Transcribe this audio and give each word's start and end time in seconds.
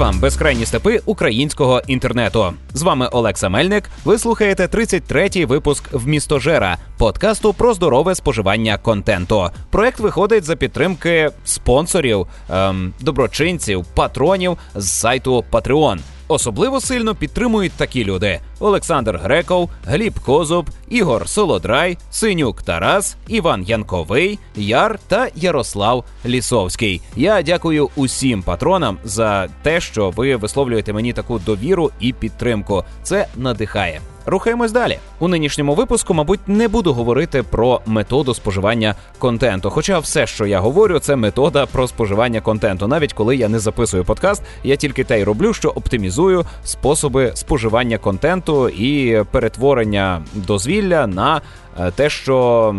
вам 0.00 0.20
безкрайні 0.20 0.66
степи 0.66 1.00
українського 1.06 1.82
інтернету. 1.86 2.52
З 2.74 2.82
вами 2.82 3.06
Олекса 3.06 3.48
Мельник. 3.48 3.90
Ви 4.04 4.18
слухаєте 4.18 4.66
33-й 4.66 5.44
випуск 5.44 5.92
в 5.92 6.06
містожера 6.06 6.78
подкасту 6.98 7.52
про 7.52 7.74
здорове 7.74 8.14
споживання 8.14 8.78
контенту. 8.78 9.50
Проект 9.70 10.00
виходить 10.00 10.44
за 10.44 10.56
підтримки 10.56 11.30
спонсорів, 11.44 12.26
ем, 12.50 12.92
доброчинців, 13.00 13.84
патронів 13.94 14.58
з 14.74 14.90
сайту 14.90 15.44
Patreon. 15.52 15.98
Особливо 16.30 16.80
сильно 16.80 17.14
підтримують 17.14 17.72
такі 17.72 18.04
люди: 18.04 18.40
Олександр 18.60 19.20
Греков, 19.22 19.70
Гліб 19.84 20.20
Козуб, 20.20 20.70
Ігор 20.88 21.28
Солодрай, 21.28 21.98
Синюк 22.10 22.62
Тарас, 22.62 23.16
Іван 23.28 23.62
Янковий, 23.62 24.38
Яр 24.56 24.98
та 25.08 25.28
Ярослав 25.34 26.04
Лісовський. 26.26 27.00
Я 27.16 27.42
дякую 27.42 27.90
усім 27.96 28.42
патронам 28.42 28.98
за 29.04 29.48
те, 29.62 29.80
що 29.80 30.10
ви 30.10 30.36
висловлюєте 30.36 30.92
мені 30.92 31.12
таку 31.12 31.38
довіру 31.38 31.90
і 32.00 32.12
підтримку. 32.12 32.84
Це 33.02 33.26
надихає. 33.36 34.00
Рухаємось 34.30 34.72
далі. 34.72 34.98
У 35.18 35.28
нинішньому 35.28 35.74
випуску, 35.74 36.14
мабуть, 36.14 36.40
не 36.46 36.68
буду 36.68 36.92
говорити 36.92 37.42
про 37.42 37.80
методу 37.86 38.34
споживання 38.34 38.94
контенту. 39.18 39.70
Хоча 39.70 39.98
все, 39.98 40.26
що 40.26 40.46
я 40.46 40.60
говорю, 40.60 40.98
це 40.98 41.16
метода 41.16 41.66
про 41.66 41.88
споживання 41.88 42.40
контенту. 42.40 42.86
Навіть 42.86 43.12
коли 43.12 43.36
я 43.36 43.48
не 43.48 43.58
записую 43.58 44.04
подкаст, 44.04 44.42
я 44.64 44.76
тільки 44.76 45.04
те 45.04 45.20
й 45.20 45.24
роблю, 45.24 45.52
що 45.52 45.68
оптимізую 45.68 46.44
способи 46.64 47.32
споживання 47.34 47.98
контенту 47.98 48.68
і 48.68 49.22
перетворення 49.30 50.22
дозвілля 50.34 51.06
на 51.06 51.40
те, 51.94 52.10
що 52.10 52.74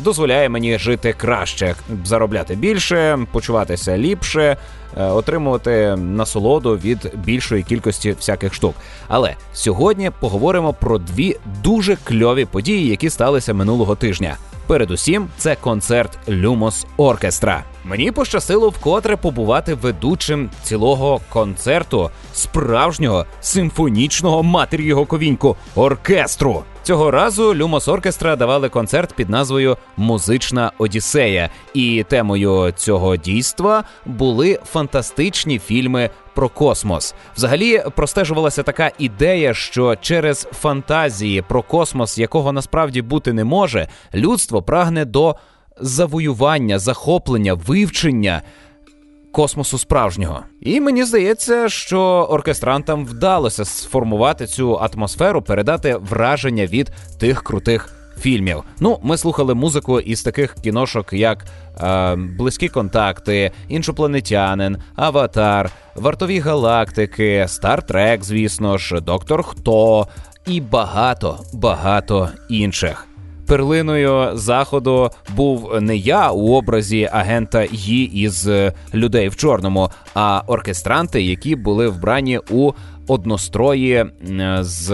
дозволяє 0.00 0.48
мені 0.48 0.78
жити 0.78 1.12
краще, 1.12 1.74
заробляти 2.04 2.54
більше, 2.54 3.18
почуватися 3.32 3.98
ліпше. 3.98 4.56
Е, 4.98 5.04
отримувати 5.04 5.96
насолоду 5.96 6.76
від 6.76 7.12
більшої 7.14 7.62
кількості 7.62 8.12
всяких 8.12 8.54
штук. 8.54 8.74
Але 9.08 9.34
сьогодні 9.52 10.10
поговоримо 10.20 10.72
про 10.72 10.98
дві 10.98 11.36
дуже 11.62 11.96
кльові 11.96 12.44
події, 12.44 12.88
які 12.88 13.10
сталися 13.10 13.54
минулого 13.54 13.94
тижня. 13.94 14.36
Передусім, 14.66 15.28
це 15.38 15.56
концерт 15.56 16.18
Люмос 16.28 16.86
Оркестра. 16.96 17.64
Мені 17.84 18.12
пощастило 18.12 18.68
вкотре 18.68 19.16
побувати 19.16 19.74
ведучим 19.74 20.50
цілого 20.62 21.20
концерту 21.28 22.10
справжнього 22.32 23.26
симфонічного 23.40 24.42
матері 24.42 24.84
його 24.84 25.06
ковіньку 25.06 25.56
оркестру. 25.74 26.62
Цього 26.86 27.10
разу 27.10 27.54
Люмос 27.54 27.88
Оркестра 27.88 28.36
давали 28.36 28.68
концерт 28.68 29.14
під 29.14 29.30
назвою 29.30 29.76
Музична 29.96 30.72
Одіссея, 30.78 31.50
і 31.74 32.04
темою 32.08 32.72
цього 32.76 33.16
дійства 33.16 33.84
були 34.04 34.58
фантастичні 34.64 35.58
фільми 35.58 36.10
про 36.34 36.48
космос. 36.48 37.14
Взагалі 37.36 37.82
простежувалася 37.96 38.62
така 38.62 38.90
ідея, 38.98 39.54
що 39.54 39.96
через 39.96 40.48
фантазії 40.52 41.42
про 41.42 41.62
космос, 41.62 42.18
якого 42.18 42.52
насправді 42.52 43.02
бути 43.02 43.32
не 43.32 43.44
може, 43.44 43.88
людство 44.14 44.62
прагне 44.62 45.04
до 45.04 45.36
завоювання, 45.80 46.78
захоплення, 46.78 47.54
вивчення 47.54 48.42
космосу 49.32 49.78
справжнього. 49.78 50.40
І 50.60 50.80
мені 50.80 51.04
здається, 51.04 51.68
що 51.68 52.00
оркестрантам 52.30 53.06
вдалося 53.06 53.64
сформувати 53.64 54.46
цю 54.46 54.74
атмосферу, 54.74 55.42
передати 55.42 55.96
враження 55.96 56.66
від 56.66 56.90
тих 57.20 57.42
крутих. 57.42 57.92
Фільмів, 58.20 58.62
ну, 58.80 58.98
ми 59.02 59.16
слухали 59.16 59.54
музику 59.54 60.00
із 60.00 60.22
таких 60.22 60.54
кіношок, 60.54 61.12
як 61.12 61.44
е, 61.80 62.16
Близькі 62.16 62.68
контакти, 62.68 63.52
Іншопланетянин, 63.68 64.76
Аватар, 64.94 65.70
Вартові 65.94 66.38
галактики, 66.38 67.44
Стартрек, 67.48 68.24
звісно 68.24 68.78
ж, 68.78 69.00
Доктор 69.00 69.42
Хто 69.42 70.08
і 70.46 70.60
багато 70.60 71.40
багато 71.52 72.28
інших 72.48 73.06
перлиною 73.46 74.30
заходу 74.36 75.10
був 75.36 75.80
не 75.80 75.96
я 75.96 76.30
у 76.30 76.54
образі 76.54 77.08
агента 77.12 77.66
Ї 77.70 78.20
із 78.22 78.48
людей 78.94 79.28
в 79.28 79.36
чорному, 79.36 79.90
а 80.14 80.42
оркестранти, 80.46 81.22
які 81.22 81.56
були 81.56 81.88
вбрані 81.88 82.40
у 82.50 82.72
однострої 83.08 84.06
з 84.60 84.90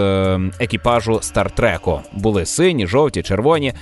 екіпажу 0.59 1.19
Стартреку. 1.21 1.99
Були 2.13 2.45
сині, 2.45 2.87
жовті, 2.87 3.21
червоні. 3.21 3.73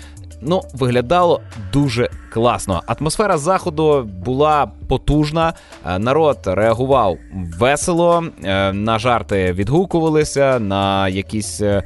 Ну, 0.42 0.62
виглядало 0.74 1.42
дуже 1.74 2.10
класно. 2.34 2.81
Атмосфера 2.88 3.38
заходу 3.38 4.10
була 4.26 4.72
потужна. 4.88 5.54
Народ 6.00 6.38
реагував 6.46 7.18
весело, 7.60 8.24
е, 8.44 8.74
на 8.74 9.00
жарти 9.00 9.54
відгукувалися, 9.54 10.60
на 10.60 11.08
якісь 11.08 11.62
е, 11.62 11.84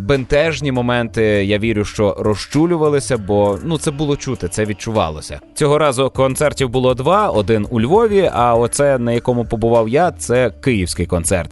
бентежні 0.00 0.72
моменти, 0.72 1.22
я 1.24 1.58
вірю, 1.58 1.84
що 1.84 2.16
розчулювалися, 2.18 3.18
бо 3.18 3.58
ну 3.64 3.78
це 3.78 3.90
було 3.90 4.16
чути, 4.16 4.48
це 4.48 4.64
відчувалося. 4.64 5.40
Цього 5.54 5.78
разу 5.78 6.10
концертів 6.10 6.68
було 6.68 6.94
два: 6.94 7.28
один 7.30 7.66
у 7.70 7.80
Львові. 7.80 8.30
А 8.34 8.54
оце 8.54 8.98
на 8.98 9.12
якому 9.12 9.44
побував 9.44 9.88
я, 9.88 10.12
це 10.12 10.50
київський 10.60 11.06
концерт. 11.06 11.50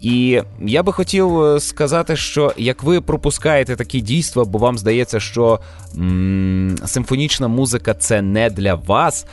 І 0.00 0.42
я 0.60 0.82
би 0.82 0.92
хотів 0.92 1.42
е, 1.42 1.60
сказати, 1.60 2.16
що 2.16 2.52
як 2.56 2.82
ви 2.82 3.00
пропускаєте 3.00 3.76
такі 3.76 4.00
дійства, 4.00 4.44
бо 4.44 4.58
вам 4.58 4.78
здається, 4.78 5.20
що 5.20 5.60
м- 5.98 6.76
симфонічна 6.86 7.48
музика 7.48 7.94
це 7.94 8.22
не 8.22 8.50
для 8.50 8.74
вас, 8.74 9.26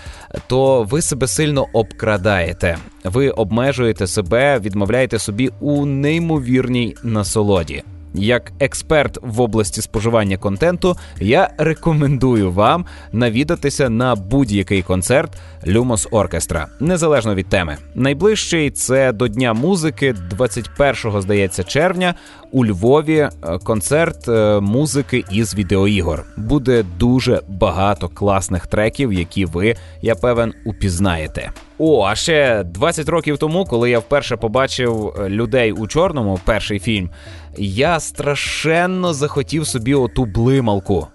то 0.47 0.84
ви 0.84 1.02
себе 1.02 1.28
сильно 1.28 1.66
обкрадаєте. 1.74 2.78
Ви 3.03 3.30
обмежуєте 3.30 4.08
себе, 4.08 4.59
відмовляєте 4.59 5.19
собі 5.19 5.50
у 5.59 5.85
неймовірній 5.85 6.96
насолоді. 7.03 7.84
Як 8.18 8.52
експерт 8.59 9.18
в 9.22 9.42
області 9.42 9.81
споживання 9.81 10.38
контенту, 10.38 10.98
я 11.20 11.50
рекомендую 11.58 12.52
вам 12.52 12.86
навідатися 13.12 13.90
на 13.90 14.16
будь-який 14.16 14.81
концерт 14.81 15.31
Lumos 15.68 16.08
Оркестра, 16.12 16.68
незалежно 16.80 17.36
від 17.36 17.50
теми. 17.50 17.78
Найближчий 17.96 18.72
це 18.72 19.12
до 19.12 19.28
Дня 19.28 19.53
музики, 19.53 20.14
21 20.30 21.22
здається, 21.22 21.64
червня. 21.64 22.16
У 22.52 22.66
Львові 22.66 23.18
е, 23.18 23.30
концерт 23.64 24.28
е, 24.28 24.59
музики 24.59 25.24
із 25.32 25.56
відеоігор. 25.56 26.26
Буде 26.38 26.86
дуже 27.00 27.42
багато 27.47 28.09
класних 28.09 28.68
треків, 28.68 29.14
які 29.14 29.46
ви, 29.46 29.76
я 30.02 30.16
певен, 30.16 30.53
упізнаєте. 30.66 31.52
О, 31.78 32.06
а 32.06 32.16
ще 32.16 32.64
20 32.64 33.09
років 33.09 33.38
тому, 33.38 33.66
коли 33.66 33.90
я 33.90 34.00
вперше 34.00 34.38
побачив 34.38 35.14
е, 35.20 35.30
людей 35.30 35.72
у 35.72 35.88
чорному, 35.88 36.40
перший 36.46 36.80
фільм, 36.80 37.09
я 37.58 38.00
страшенно 38.00 39.14
захотів 39.14 39.68
собі 39.68 39.94
оту 39.94 40.26
блималку. 40.26 41.08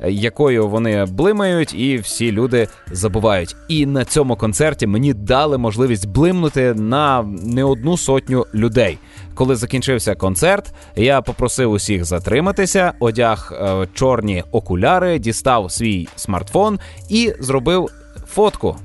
Е, 0.00 0.12
якою 0.12 0.68
вони 0.68 1.04
блимають, 1.04 1.74
і 1.74 1.98
всі 1.98 2.32
люди 2.32 2.68
забувають. 2.92 3.56
І 3.68 3.86
на 3.86 4.04
цьому 4.04 4.36
концерті 4.36 4.86
мені 4.86 5.14
дали 5.14 5.58
можливість 5.58 6.08
блимнути 6.08 6.74
на 6.74 7.22
не 7.42 7.64
одну 7.64 7.96
сотню 7.96 8.46
людей. 8.54 8.98
Коли 9.34 9.56
закінчився 9.56 10.14
концерт, 10.14 10.74
я 10.96 11.20
попросив 11.22 11.72
усіх 11.72 12.04
затриматися, 12.04 12.92
одяг 13.00 13.52
е, 13.52 13.88
чорні 13.94 14.44
окуляри, 14.52 15.18
дістав 15.18 15.72
свій 15.72 16.08
смартфон 16.16 16.78
і 17.08 17.32
зробив 17.40 17.88
фотку 18.26 18.76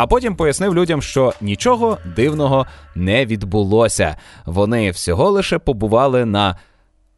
а 0.00 0.06
потім 0.06 0.36
пояснив 0.36 0.74
людям, 0.74 1.02
що 1.02 1.32
нічого 1.40 1.98
дивного 2.16 2.66
не 2.94 3.26
відбулося. 3.26 4.16
Вони 4.46 4.90
всього 4.90 5.30
лише 5.30 5.58
побували 5.58 6.24
на 6.24 6.56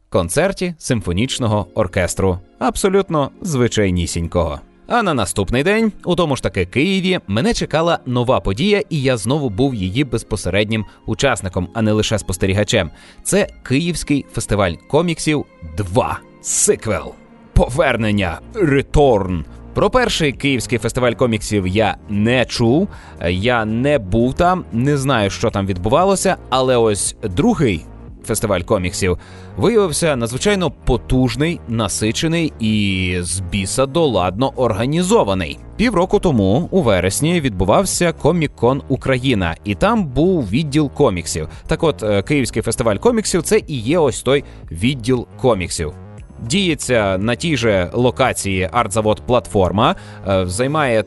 концерті 0.09 0.75
симфонічного 0.77 1.67
оркестру, 1.75 2.39
абсолютно 2.59 3.31
звичайнісінького. 3.41 4.59
А 4.87 5.03
на 5.03 5.13
наступний 5.13 5.63
день, 5.63 5.91
у 6.05 6.15
тому 6.15 6.35
ж 6.35 6.43
таки 6.43 6.65
Києві, 6.65 7.19
мене 7.27 7.53
чекала 7.53 7.99
нова 8.05 8.39
подія, 8.39 8.81
і 8.89 9.01
я 9.01 9.17
знову 9.17 9.49
був 9.49 9.75
її 9.75 10.03
безпосереднім 10.03 10.85
учасником, 11.05 11.67
а 11.73 11.81
не 11.81 11.91
лише 11.91 12.19
спостерігачем. 12.19 12.91
Це 13.23 13.47
Київський 13.63 14.25
фестиваль 14.33 14.73
коміксів 14.89 15.45
2. 15.77 16.19
Сиквел. 16.41 17.13
Повернення 17.53 18.39
Реторн. 18.53 19.45
Про 19.73 19.89
перший 19.89 20.31
київський 20.31 20.77
фестиваль 20.77 21.13
коміксів 21.13 21.67
я 21.67 21.97
не 22.09 22.45
чув, 22.45 22.87
я 23.29 23.65
не 23.65 23.99
був 23.99 24.33
там, 24.33 24.65
не 24.71 24.97
знаю, 24.97 25.29
що 25.29 25.49
там 25.49 25.65
відбувалося, 25.65 26.35
але 26.49 26.77
ось 26.77 27.15
другий. 27.23 27.85
Фестиваль 28.25 28.61
коміксів 28.61 29.17
виявився 29.57 30.15
надзвичайно 30.15 30.71
потужний, 30.71 31.59
насичений 31.67 32.53
і 32.59 33.17
з 33.21 33.39
біса 33.39 33.85
доладно 33.85 34.53
організований. 34.55 35.59
Півроку 35.75 36.19
тому, 36.19 36.67
у 36.71 36.81
вересні, 36.81 37.41
відбувався 37.41 38.13
Комік-кон 38.21 38.81
Україна, 38.87 39.55
і 39.63 39.75
там 39.75 40.05
був 40.05 40.49
відділ 40.49 40.91
коміксів. 40.91 41.47
Так, 41.67 41.83
от 41.83 42.03
е, 42.03 42.21
Київський 42.23 42.61
фестиваль 42.61 42.97
коміксів 42.97 43.43
це 43.43 43.61
і 43.67 43.79
є 43.79 43.99
ось 43.99 44.21
той 44.21 44.43
відділ 44.71 45.27
коміксів 45.41 45.93
діється 46.47 47.17
на 47.17 47.35
тій 47.35 47.57
же 47.57 47.89
локації 47.93 48.69
артзавод 48.71 49.21
платформа, 49.25 49.95
е, 50.27 50.47
займає 50.47 51.03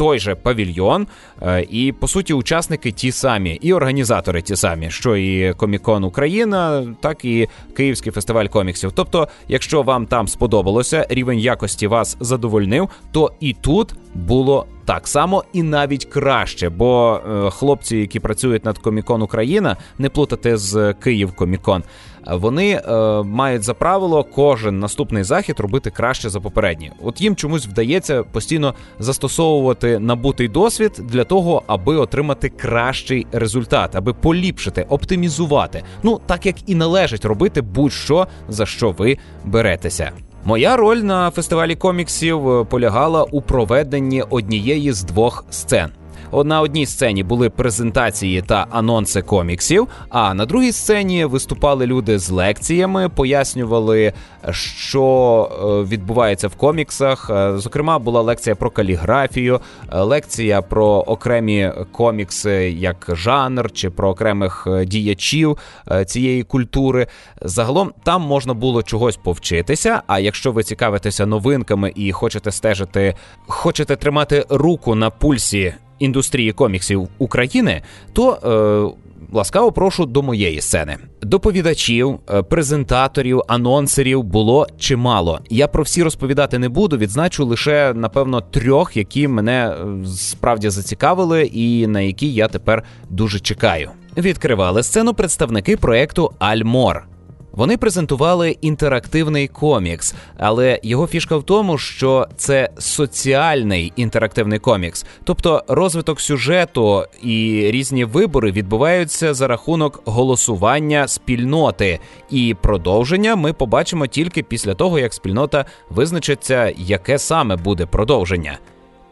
той 0.00 0.18
же 0.18 0.34
павільйон, 0.34 1.06
е, 1.42 1.66
і 1.70 1.92
по 1.92 2.08
суті 2.08 2.34
учасники 2.34 2.92
ті 2.92 3.12
самі, 3.12 3.50
і 3.50 3.72
організатори 3.72 4.42
ті 4.42 4.56
самі, 4.56 4.90
що 4.90 5.16
і 5.16 5.52
Комікон 5.52 6.04
Україна, 6.04 6.86
так 7.00 7.24
і 7.24 7.48
Київський 7.76 8.12
фестиваль 8.12 8.46
коміксів. 8.46 8.92
Тобто, 8.92 9.28
якщо 9.48 9.82
вам 9.82 10.06
там 10.06 10.28
сподобалося, 10.28 11.06
рівень 11.10 11.38
якості 11.38 11.86
вас 11.86 12.16
задовольнив, 12.20 12.88
то 13.12 13.32
і 13.40 13.52
тут 13.52 13.94
було 14.14 14.66
так 14.84 15.08
само 15.08 15.44
і 15.52 15.62
навіть 15.62 16.04
краще. 16.04 16.68
Бо 16.68 17.20
е, 17.28 17.50
хлопці, 17.50 17.96
які 17.96 18.20
працюють 18.20 18.64
над 18.64 18.78
Комікон 18.78 19.22
Україна, 19.22 19.76
не 19.98 20.08
плутати 20.08 20.56
з 20.56 20.92
Київ 20.92 21.32
Комікон. 21.32 21.82
Вони 22.26 22.70
е, 22.70 23.22
мають 23.22 23.62
за 23.62 23.74
правило 23.74 24.24
кожен 24.24 24.78
наступний 24.78 25.22
захід 25.22 25.60
робити 25.60 25.90
краще 25.90 26.28
за 26.28 26.40
попередній. 26.40 26.90
От 27.02 27.20
їм 27.20 27.36
чомусь 27.36 27.66
вдається 27.66 28.22
постійно 28.22 28.74
застосовувати 28.98 29.98
набутий 29.98 30.48
досвід 30.48 30.92
для 30.98 31.24
того, 31.24 31.62
аби 31.66 31.96
отримати 31.96 32.48
кращий 32.48 33.26
результат, 33.32 33.96
аби 33.96 34.12
поліпшити, 34.12 34.86
оптимізувати. 34.88 35.82
Ну 36.02 36.20
так 36.26 36.46
як 36.46 36.56
і 36.66 36.74
належить 36.74 37.24
робити 37.24 37.62
будь-що 37.62 38.26
за 38.48 38.66
що 38.66 38.90
ви 38.90 39.18
беретеся. 39.44 40.12
Моя 40.44 40.76
роль 40.76 40.96
на 40.96 41.30
фестивалі 41.30 41.76
коміксів 41.76 42.48
е, 42.50 42.64
полягала 42.64 43.24
у 43.24 43.42
проведенні 43.42 44.22
однієї 44.22 44.92
з 44.92 45.02
двох 45.02 45.44
сцен. 45.50 45.90
На 46.32 46.60
одній 46.60 46.86
сцені 46.86 47.22
були 47.22 47.50
презентації 47.50 48.42
та 48.42 48.66
анонси 48.70 49.22
коміксів. 49.22 49.88
А 50.08 50.34
на 50.34 50.46
другій 50.46 50.72
сцені 50.72 51.24
виступали 51.24 51.86
люди 51.86 52.18
з 52.18 52.30
лекціями, 52.30 53.08
пояснювали, 53.08 54.12
що 54.52 55.50
е, 55.52 55.88
відбувається 55.90 56.48
в 56.48 56.54
коміксах. 56.54 57.30
Е, 57.30 57.58
зокрема, 57.58 57.98
була 57.98 58.20
лекція 58.20 58.56
про 58.56 58.70
каліграфію, 58.70 59.60
е, 59.92 60.00
лекція 60.00 60.62
про 60.62 60.86
окремі 60.86 61.72
комікси 61.92 62.70
як 62.70 63.10
жанр, 63.12 63.72
чи 63.72 63.90
про 63.90 64.08
окремих 64.08 64.66
діячів 64.86 65.58
цієї 66.06 66.42
культури. 66.42 67.06
Загалом 67.42 67.92
там 68.02 68.22
можна 68.22 68.54
було 68.54 68.82
чогось 68.82 69.16
повчитися. 69.16 70.02
А 70.06 70.18
якщо 70.18 70.52
ви 70.52 70.62
цікавитеся 70.62 71.26
новинками 71.26 71.92
і 71.94 72.12
хочете 72.12 72.50
стежити, 72.50 73.14
хочете 73.46 73.96
тримати 73.96 74.46
руку 74.48 74.94
на 74.94 75.10
пульсі 75.10 75.74
індустрії 76.00 76.52
коміксів 76.52 77.08
України, 77.18 77.82
то 78.12 78.32
е, 78.32 79.06
ласкаво 79.32 79.72
прошу 79.72 80.06
до 80.06 80.22
моєї 80.22 80.60
сцени. 80.60 80.96
Доповідачів, 81.22 82.18
е, 82.30 82.42
презентаторів, 82.42 83.42
анонсерів 83.48 84.22
було 84.22 84.66
чимало. 84.78 85.40
Я 85.50 85.68
про 85.68 85.82
всі 85.82 86.02
розповідати 86.02 86.58
не 86.58 86.68
буду. 86.68 86.96
Відзначу 86.96 87.44
лише 87.44 87.92
напевно 87.94 88.40
трьох, 88.40 88.96
які 88.96 89.28
мене 89.28 89.68
е, 89.68 90.06
справді 90.06 90.70
зацікавили, 90.70 91.42
і 91.42 91.86
на 91.86 92.00
які 92.00 92.32
я 92.32 92.48
тепер 92.48 92.82
дуже 93.10 93.40
чекаю. 93.40 93.90
Відкривали 94.16 94.82
сцену 94.82 95.14
представники 95.14 95.76
проекту 95.76 96.32
Альмор. 96.38 97.04
Вони 97.52 97.76
презентували 97.76 98.50
інтерактивний 98.60 99.48
комікс, 99.48 100.14
але 100.38 100.80
його 100.82 101.06
фішка 101.06 101.36
в 101.36 101.42
тому, 101.42 101.78
що 101.78 102.26
це 102.36 102.70
соціальний 102.78 103.92
інтерактивний 103.96 104.58
комікс, 104.58 105.06
тобто 105.24 105.64
розвиток 105.68 106.20
сюжету 106.20 107.04
і 107.22 107.68
різні 107.70 108.04
вибори 108.04 108.52
відбуваються 108.52 109.34
за 109.34 109.46
рахунок 109.46 110.02
голосування 110.04 111.08
спільноти, 111.08 111.98
і 112.30 112.56
продовження 112.62 113.36
ми 113.36 113.52
побачимо 113.52 114.06
тільки 114.06 114.42
після 114.42 114.74
того, 114.74 114.98
як 114.98 115.14
спільнота 115.14 115.64
визначиться, 115.90 116.72
яке 116.76 117.18
саме 117.18 117.56
буде 117.56 117.86
продовження. 117.86 118.58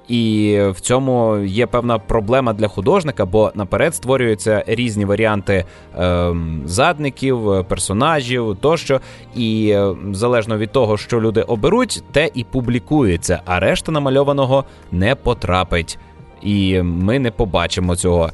І 0.08 0.58
в 0.70 0.80
цьому 0.80 1.36
є 1.38 1.66
певна 1.66 1.98
проблема 1.98 2.52
для 2.52 2.68
художника, 2.68 3.26
бо 3.26 3.52
наперед 3.54 3.94
створюються 3.94 4.64
різні 4.66 5.04
варіанти 5.04 5.64
е, 5.98 6.34
задників, 6.64 7.64
персонажів 7.68 8.56
тощо. 8.60 9.00
І 9.36 9.70
е, 9.70 9.94
залежно 10.12 10.58
від 10.58 10.72
того, 10.72 10.96
що 10.96 11.20
люди 11.20 11.42
оберуть, 11.42 12.02
те 12.12 12.30
і 12.34 12.44
публікується, 12.44 13.40
а 13.44 13.60
решта 13.60 13.92
намальованого 13.92 14.64
не 14.92 15.14
потрапить. 15.14 15.98
І 16.42 16.82
ми 16.82 17.18
не 17.18 17.30
побачимо 17.30 17.96
цього 17.96 18.30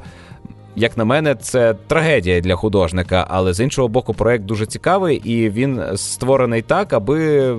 як 0.75 0.97
на 0.97 1.05
мене, 1.05 1.35
це 1.35 1.73
трагедія 1.87 2.41
для 2.41 2.55
художника, 2.55 3.27
але 3.29 3.53
з 3.53 3.59
іншого 3.59 3.87
боку, 3.87 4.13
проект 4.13 4.43
дуже 4.43 4.65
цікавий, 4.65 5.17
і 5.17 5.49
він 5.49 5.81
створений 5.95 6.61
так, 6.61 6.93
аби 6.93 7.51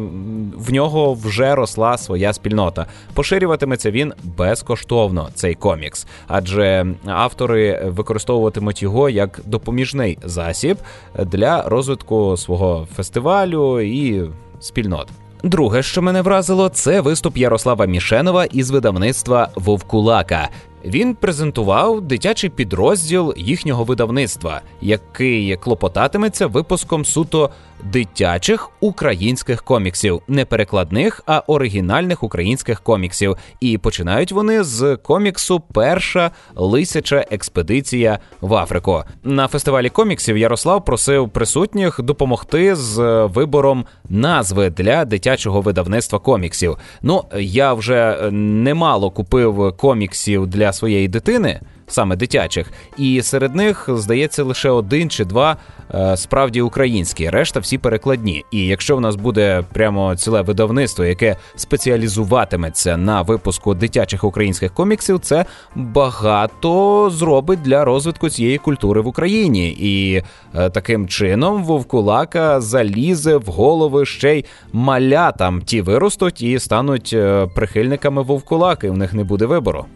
в 0.57 0.73
нього 0.73 1.15
вже 1.15 1.55
росла 1.55 1.99
своя 1.99 2.33
спільнота. 2.33 2.87
Поширюватиметься 3.15 3.91
він 3.91 4.13
безкоштовно, 4.25 5.29
цей 5.35 5.55
комікс, 5.55 6.07
адже 6.27 6.87
автори 7.07 7.83
використовуватимуть 7.87 8.83
його 8.83 9.11
як 9.11 9.41
допоміжний 9.45 10.19
засіб 10.25 10.79
для 11.19 11.63
розвитку 11.63 12.37
свого 12.37 12.89
фестивалю 12.97 13.81
і 13.81 14.23
спільнот. 14.61 15.09
Друге, 15.43 15.83
що 15.83 16.03
мене 16.03 16.23
вразило, 16.23 16.69
це 16.69 17.01
виступ 17.01 17.37
Ярослава 17.37 17.87
Мішенова 17.87 18.45
із 18.45 18.71
видавництва 18.71 19.49
Вовкулака. 19.55 20.49
Він 20.87 21.15
презентував 21.15 22.01
дитячий 22.01 22.51
підрозділ 22.51 23.35
їхнього 23.37 23.85
видавництва, 23.85 24.61
який 24.81 25.57
клопотатиметься 25.57 26.47
випуском 26.47 27.05
суто 27.05 27.51
дитячих 27.85 28.71
українських 28.81 29.63
коміксів, 29.63 30.23
не 30.29 30.45
перекладних, 30.45 31.23
а 31.27 31.43
оригінальних 31.47 32.23
українських 32.23 32.81
коміксів. 32.81 33.37
І 33.61 33.79
починають 33.79 34.33
вони 34.33 34.65
з 34.65 34.97
коміксу 34.97 35.61
Перша 35.61 36.31
лисяча 36.55 37.25
експедиція 37.31 38.19
в 38.41 38.55
Африку. 38.55 39.03
На 39.25 39.49
фестивалі 39.49 39.89
коміксів 39.89 40.37
Ярослав 40.39 40.85
просив 40.85 41.29
присутніх 41.29 42.01
допомогти 42.03 42.77
з 42.77 43.25
вибором 43.27 43.85
назви 44.09 44.71
для 44.71 45.05
дитячого 45.05 45.61
видавництва 45.61 46.19
коміксів. 46.19 46.77
Ну 47.03 47.25
я 47.37 47.75
вже 47.75 48.31
немало 48.31 49.11
купив 49.11 49.77
коміксів 49.77 50.47
для 50.47 50.73
своєї 50.77 51.09
дитини 51.09 51.61
саме 51.87 52.17
дитячих, 52.17 52.73
і 52.99 53.23
серед 53.23 53.55
них 53.55 53.89
здається 53.93 54.45
лише 54.45 54.71
один 54.71 55.11
чи 55.11 55.25
два 55.25 55.57
е, 55.95 56.17
справді 56.17 56.61
українські, 56.61 57.31
решта 57.31 57.61
всі 57.61 57.79
перекладні. 57.79 58.45
І 58.51 58.67
якщо 58.67 58.97
в 58.97 59.01
нас 59.01 59.17
буде 59.17 59.65
прямо 59.73 60.17
ціле 60.17 60.43
видавництво, 60.43 61.05
яке 61.05 61.37
спеціалізуватиметься 61.57 62.97
на 62.97 63.23
випуску 63.23 63.75
дитячих 63.75 64.25
українських 64.25 64.75
коміксів, 64.75 65.19
це 65.21 65.45
багато 65.75 67.11
зробить 67.11 67.63
для 67.63 67.85
розвитку 67.85 68.31
цієї 68.31 68.59
культури 68.59 69.01
в 69.01 69.07
Україні. 69.07 69.77
І 69.79 70.23
е, 70.55 70.71
таким 70.71 71.09
чином 71.09 71.65
вовкулака 71.65 72.61
залізе 72.61 73.37
в 73.37 73.47
голови 73.47 74.07
ще 74.07 74.37
й 74.39 74.45
малятам. 74.73 75.63
Ті 75.63 75.83
виростуть 75.83 76.43
і 76.43 76.59
стануть 76.59 77.11
е, 77.13 77.47
прихильниками 77.55 78.23
вовкулаки. 78.23 78.91
У 78.91 78.97
них 78.97 79.15
не 79.15 79.25
буде 79.25 79.47
вибору. 79.47 79.87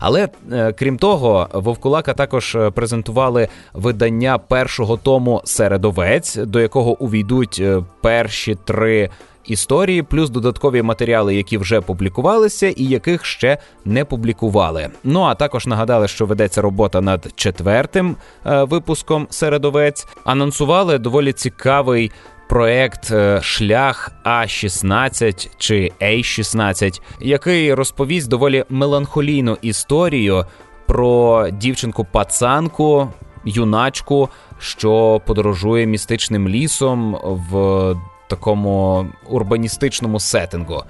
Але 0.00 0.28
е, 0.52 0.72
крім 0.72 0.98
того, 0.98 1.48
Вовкулака 1.52 2.14
також 2.14 2.54
е, 2.54 2.70
презентували 2.70 3.48
видання 3.74 4.38
першого 4.38 4.96
тому 4.96 5.42
середовець, 5.44 6.36
до 6.36 6.60
якого 6.60 7.02
увійдуть 7.02 7.58
е, 7.60 7.82
перші 8.00 8.54
три. 8.64 9.10
Історії, 9.44 10.02
плюс 10.02 10.30
додаткові 10.30 10.82
матеріали, 10.82 11.34
які 11.34 11.58
вже 11.58 11.80
публікувалися, 11.80 12.66
і 12.66 12.84
яких 12.84 13.24
ще 13.24 13.58
не 13.84 14.04
публікували. 14.04 14.88
Ну 15.04 15.22
а 15.22 15.34
також 15.34 15.66
нагадали, 15.66 16.08
що 16.08 16.26
ведеться 16.26 16.62
робота 16.62 17.00
над 17.00 17.32
четвертим 17.34 18.16
е, 18.46 18.64
випуском 18.64 19.26
середовець. 19.30 20.06
Анонсували 20.24 20.98
доволі 20.98 21.32
цікавий 21.32 22.10
проект 22.50 23.10
е, 23.10 23.40
Шлях 23.42 24.12
А16 24.24 25.48
чи 25.58 25.92
А16, 26.00 27.00
який 27.20 27.74
розповість 27.74 28.28
доволі 28.28 28.64
меланхолійну 28.68 29.58
історію 29.62 30.44
про 30.86 31.46
дівчинку-пацанку, 31.50 33.08
юначку, 33.44 34.28
що 34.58 35.20
подорожує 35.26 35.86
містичним 35.86 36.48
лісом 36.48 37.18
в 37.24 37.94
такому 38.28 39.06
урбаністичному 39.28 40.20
сеттингу. 40.20 40.82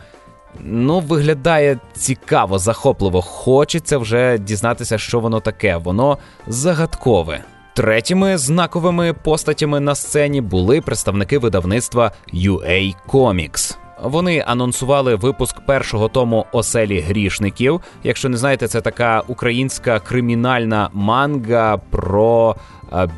Ну, 0.60 1.00
виглядає 1.00 1.78
цікаво, 1.92 2.58
захопливо. 2.58 3.22
Хочеться 3.22 3.98
вже 3.98 4.38
дізнатися, 4.38 4.98
що 4.98 5.20
воно 5.20 5.40
таке. 5.40 5.76
Воно 5.76 6.18
загадкове. 6.46 7.44
Третіми 7.74 8.38
знаковими 8.38 9.12
постатями 9.12 9.80
на 9.80 9.94
сцені 9.94 10.40
були 10.40 10.80
представники 10.80 11.38
видавництва 11.38 12.12
UA 12.34 12.94
Comics. 13.08 13.76
Вони 14.02 14.44
анонсували 14.46 15.14
випуск 15.14 15.66
першого 15.66 16.08
тому 16.08 16.46
оселі 16.52 17.00
грішників. 17.00 17.80
Якщо 18.04 18.28
не 18.28 18.36
знаєте, 18.36 18.68
це 18.68 18.80
така 18.80 19.22
українська 19.28 19.98
кримінальна 20.00 20.90
манга 20.92 21.76
про 21.90 22.56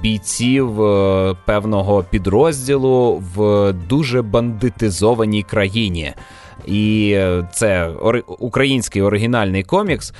бійців 0.02 0.82
е, 0.82 1.35
певного 1.47 2.02
підрозділу 2.02 3.23
в 3.35 3.73
дуже 3.73 4.23
бандитизованій 4.23 5.42
країні. 5.42 6.14
і 6.66 7.18
це 7.52 7.88
український 8.38 9.02
оригінальний 9.02 9.62
комікс. 9.62 10.14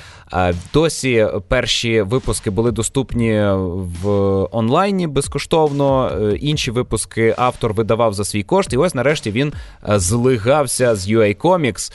Досі 0.75 1.27
перші 1.49 2.03
випуски 2.03 2.51
були 2.51 2.71
доступні 2.71 3.33
в 4.03 4.09
онлайні 4.51 5.07
безкоштовно. 5.07 6.11
Е, 6.23 6.37
інші 6.37 6.71
випуски 6.71 7.35
автор 7.39 7.73
видавав 7.73 8.15
за 8.15 8.25
свій 8.25 8.43
кошт. 8.43 8.73
І 8.73 8.77
ось 8.77 8.95
нарешті 8.95 9.31
він 9.31 9.53
е, 9.89 9.99
злигався 9.99 10.95
з 10.95 11.11
UA 11.11 11.37
Comics 11.37 11.93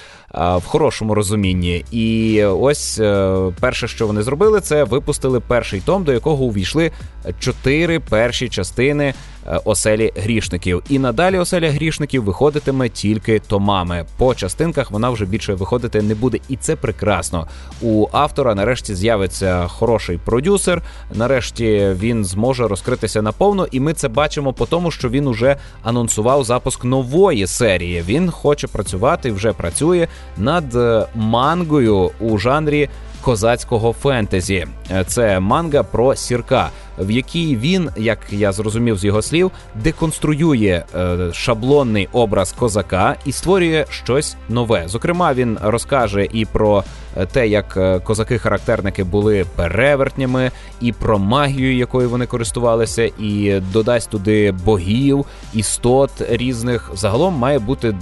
в 0.57 0.65
хорошому 0.65 1.13
розумінні. 1.15 1.85
І 1.91 2.43
ось 2.43 2.99
е, 2.99 3.37
перше, 3.59 3.87
що 3.87 4.07
вони 4.07 4.21
зробили, 4.21 4.61
це 4.61 4.83
випустили 4.83 5.39
перший 5.39 5.81
том, 5.81 6.03
до 6.03 6.13
якого 6.13 6.43
увійшли 6.43 6.91
чотири 7.39 7.99
перші 7.99 8.49
частини 8.49 9.13
Е, 9.49 9.59
оселі 9.65 10.11
грішників. 10.15 10.83
І 10.89 10.99
надалі 10.99 11.37
оселя 11.37 11.71
грішників 11.71 12.23
виходитиме 12.23 12.89
тільки 12.89 13.39
томами. 13.39 14.05
По 14.17 14.35
частинках 14.35 14.91
вона 14.91 15.09
вже 15.09 15.25
більше 15.25 15.53
виходити 15.53 16.01
не 16.01 16.15
буде, 16.15 16.39
і 16.49 16.55
це 16.55 16.75
прекрасно. 16.75 17.47
У 17.81 18.07
автора 18.11 18.26
нарешті 18.55 18.95
з'явиться 18.95 19.67
хороший 19.67 20.17
продюсер. 20.17 20.81
Нарешті 21.13 21.95
він 21.99 22.25
зможе 22.25 22.67
розкритися 22.67 23.21
наповно, 23.21 23.67
і 23.71 23.79
ми 23.79 23.93
це 23.93 24.07
бачимо 24.07 24.53
по 24.53 24.65
тому, 24.65 24.91
що 24.91 25.09
він 25.09 25.27
уже 25.27 25.57
анонсував 25.83 26.43
запуск 26.43 26.83
нової 26.83 27.47
серії. 27.47 28.03
Він 28.07 28.31
хоче 28.31 28.67
працювати, 28.67 29.31
вже 29.31 29.53
працює 29.53 30.07
над 30.37 30.75
е, 30.75 31.05
мангою 31.15 32.11
у 32.19 32.37
жанрі 32.37 32.89
козацького 33.21 33.93
фентезі. 33.93 34.67
Це 35.07 35.39
манга 35.39 35.83
про 35.83 36.15
сірка, 36.15 36.69
в 36.99 37.11
якій 37.11 37.55
він, 37.55 37.89
як 37.97 38.19
я 38.31 38.51
зрозумів 38.51 38.97
з 38.97 39.05
його 39.05 39.21
слів, 39.21 39.51
деконструює 39.75 40.83
е, 40.95 41.17
шаблонний 41.33 42.09
образ 42.11 42.51
козака 42.51 43.15
і 43.25 43.31
створює 43.31 43.85
щось 43.89 44.35
нове. 44.49 44.83
Зокрема, 44.87 45.33
він 45.33 45.57
розкаже 45.61 46.27
і 46.33 46.45
про 46.45 46.83
е, 47.17 47.25
те, 47.25 47.47
як 47.47 47.77
е, 47.77 47.99
козаки-характерники 47.99 49.03
були 49.03 49.45
перевертнями, 49.55 50.51
і 50.81 50.91
про 50.91 51.19
магію, 51.19 51.77
якою 51.77 52.09
вони 52.09 52.25
користувалися, 52.25 53.11
і 53.19 53.61
додасть 53.73 54.09
туди 54.09 54.51
богів, 54.51 55.25
істот 55.53 56.11
різних. 56.29 56.91
Загалом 56.93 57.33
має 57.33 57.59
бути 57.59 57.95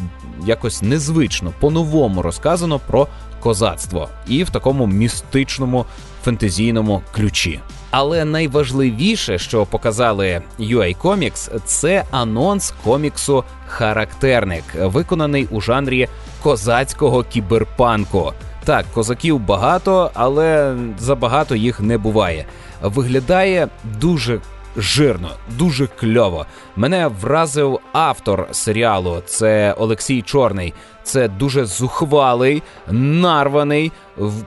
якось 0.46 0.82
незвично 0.82 1.54
по-новому 1.60 2.22
розказано 2.22 2.80
про 2.88 3.08
козацтво 3.40 4.10
і 4.28 4.44
в 4.44 4.50
такому 4.50 4.88
містичному 4.88 5.86
фентезійному 6.24 7.02
ключі. 7.12 7.60
Але 7.98 8.25
найважливіше, 8.25 9.38
що 9.38 9.66
показали 9.66 10.42
UA 10.60 10.98
Comics, 10.98 11.60
це 11.66 12.04
анонс 12.12 12.74
коміксу 12.84 13.44
Характерник, 13.68 14.64
виконаний 14.75 15.48
у 15.52 15.62
жанрі 15.62 16.08
козацького 16.44 17.24
кіберпанку. 17.24 18.34
Так, 18.66 18.86
козаків 18.94 19.40
багато, 19.40 20.12
але 20.14 20.75
забагато 21.00 21.56
їх 21.56 21.80
не 21.80 21.98
буває. 21.98 22.46
Виглядає 22.82 23.68
дуже 24.00 24.40
жирно, 24.78 25.30
дуже 25.58 25.88
кльово. 25.88 26.46
Мене 26.75 27.08
вразив 27.08 27.80
автор 27.94 28.48
серіалу. 28.52 29.22
Це 29.25 29.75
Олексій 29.78 30.22
Чорний. 30.22 30.74
Це 31.04 31.28
дуже 31.28 31.66
зухвалий, 31.66 32.64
нарваний, 32.92 33.92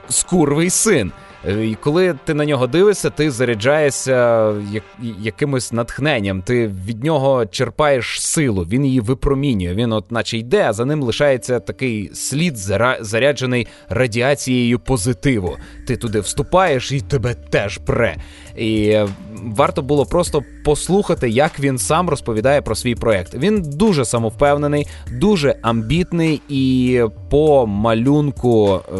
скурвий 0.09 0.69
син. 0.69 1.11
Е, 1.47 1.65
і 1.65 1.75
коли 1.75 2.15
ти 2.25 2.33
на 2.33 2.45
нього 2.45 2.67
дивишся, 2.67 3.09
ти 3.09 3.31
заряджаєшся 3.31 4.49
як, 4.71 4.83
якимось 5.19 5.71
натхненням. 5.71 6.41
Ти 6.41 6.67
від 6.67 7.03
нього 7.03 7.45
черпаєш 7.45 8.21
силу, 8.21 8.63
він 8.63 8.85
її 8.85 8.99
випромінює. 8.99 9.75
Він, 9.75 9.93
от, 9.93 10.11
наче 10.11 10.37
йде, 10.37 10.63
а 10.63 10.73
за 10.73 10.85
ним 10.85 11.03
лишається 11.03 11.59
такий 11.59 12.11
слід 12.13 12.57
заряджений 12.99 13.67
радіацією 13.89 14.79
позитиву. 14.79 15.57
Ти 15.87 15.97
туди 15.97 16.19
вступаєш 16.19 16.91
і 16.91 17.01
тебе 17.01 17.33
теж 17.33 17.77
пре. 17.77 18.15
І 18.57 18.99
варто 19.43 19.81
було 19.81 20.05
просто 20.05 20.43
послухати, 20.65 21.29
як 21.29 21.59
він 21.59 21.77
сам 21.77 22.09
розповідає 22.09 22.61
про 22.61 22.75
свій 22.75 22.95
проект. 22.95 23.35
Він 23.35 23.61
дуже 23.61 24.05
самовпевнений, 24.05 24.87
дуже 25.11 25.55
амбітний, 25.61 26.41
і 26.49 27.01
по 27.29 27.67
малюнку, 27.67 28.79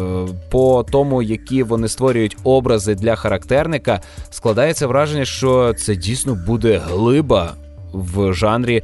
по 0.50 0.86
тому, 0.90 1.22
які 1.22 1.62
вони 1.62 1.88
створюють 1.88 2.36
образи 2.44 2.94
для 2.94 3.16
характерника, 3.16 4.00
складається 4.30 4.86
враження, 4.86 5.24
що 5.24 5.74
це 5.74 5.96
дійсно 5.96 6.34
буде 6.46 6.82
глиба 6.86 7.54
в 7.92 8.32
жанрі 8.32 8.82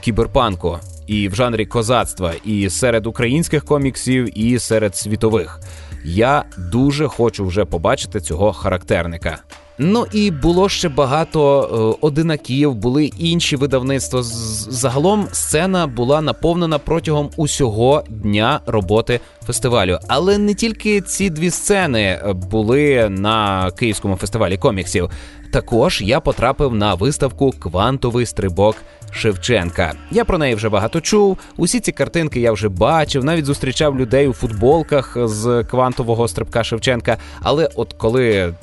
кіберпанку. 0.00 0.78
І 1.06 1.28
в 1.28 1.34
жанрі 1.34 1.66
козацтва, 1.66 2.32
і 2.44 2.70
серед 2.70 3.06
українських 3.06 3.64
коміксів, 3.64 4.38
і 4.38 4.58
серед 4.58 4.96
світових. 4.96 5.60
Я 6.04 6.44
дуже 6.72 7.08
хочу 7.08 7.46
вже 7.46 7.64
побачити 7.64 8.20
цього 8.20 8.52
характерника. 8.52 9.38
Ну 9.78 10.06
і 10.12 10.30
було 10.30 10.68
ще 10.68 10.88
багато 10.88 11.62
е, 11.62 12.06
одинаків, 12.06 12.74
були 12.74 13.04
інші 13.04 13.56
видавництва. 13.56 14.22
Загалом 14.22 15.28
сцена 15.32 15.86
була 15.86 16.20
наповнена 16.20 16.78
протягом 16.78 17.30
усього 17.36 18.04
дня 18.08 18.60
роботи 18.66 19.20
фестивалю. 19.46 19.98
Але 20.08 20.38
не 20.38 20.54
тільки 20.54 21.00
ці 21.00 21.30
дві 21.30 21.50
сцени 21.50 22.02
е, 22.02 22.32
були 22.32 23.08
на 23.08 23.70
київському 23.70 24.16
фестивалі 24.16 24.56
коміксів. 24.56 25.10
Також 25.52 26.00
я 26.00 26.20
потрапив 26.20 26.74
на 26.74 26.94
виставку 26.94 27.50
Квантовий 27.58 28.26
стрибок 28.26 28.76
Шевченка. 29.10 29.94
Я 30.10 30.24
про 30.24 30.38
неї 30.38 30.54
вже 30.54 30.68
багато 30.68 31.00
чув. 31.00 31.38
Усі 31.56 31.80
ці 31.80 31.92
картинки 31.92 32.40
я 32.40 32.52
вже 32.52 32.68
бачив, 32.68 33.24
навіть 33.24 33.44
зустрічав 33.44 33.98
людей 34.00 34.28
у 34.28 34.32
футболках 34.32 35.16
з 35.24 35.64
квантового 35.64 36.28
стрибка 36.28 36.64
Шевченка. 36.64 37.16
Але 37.42 37.68
от 37.74 37.92
коли 37.92 38.54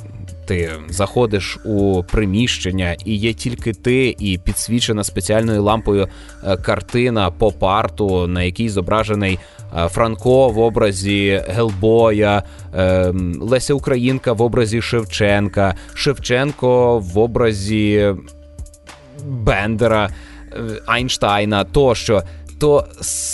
ти 0.52 0.70
заходиш 0.90 1.58
у 1.66 2.04
приміщення, 2.04 2.96
і 3.06 3.16
є 3.16 3.34
тільки 3.34 3.74
ти, 3.74 4.16
і 4.20 4.38
підсвічена 4.38 5.04
спеціальною 5.04 5.64
лампою 5.64 6.08
е, 6.44 6.58
картина 6.58 7.32
поп-арту, 7.32 8.28
на 8.28 8.44
якій 8.44 8.70
зображений 8.70 9.40
е, 9.78 9.88
Франко 9.88 10.50
в 10.50 10.60
образі 10.60 11.44
Гелбоя, 11.48 12.44
е, 12.76 13.14
Леся 13.42 13.74
Українка 13.74 14.34
в 14.34 14.42
образі 14.42 14.82
Шевченка, 14.82 15.76
Шевченко 15.94 17.00
в 17.00 17.20
образі 17.20 18.16
Бендера, 19.26 20.10
Айнштайна 20.86 21.64
тощо 21.64 22.24
то 22.62 22.88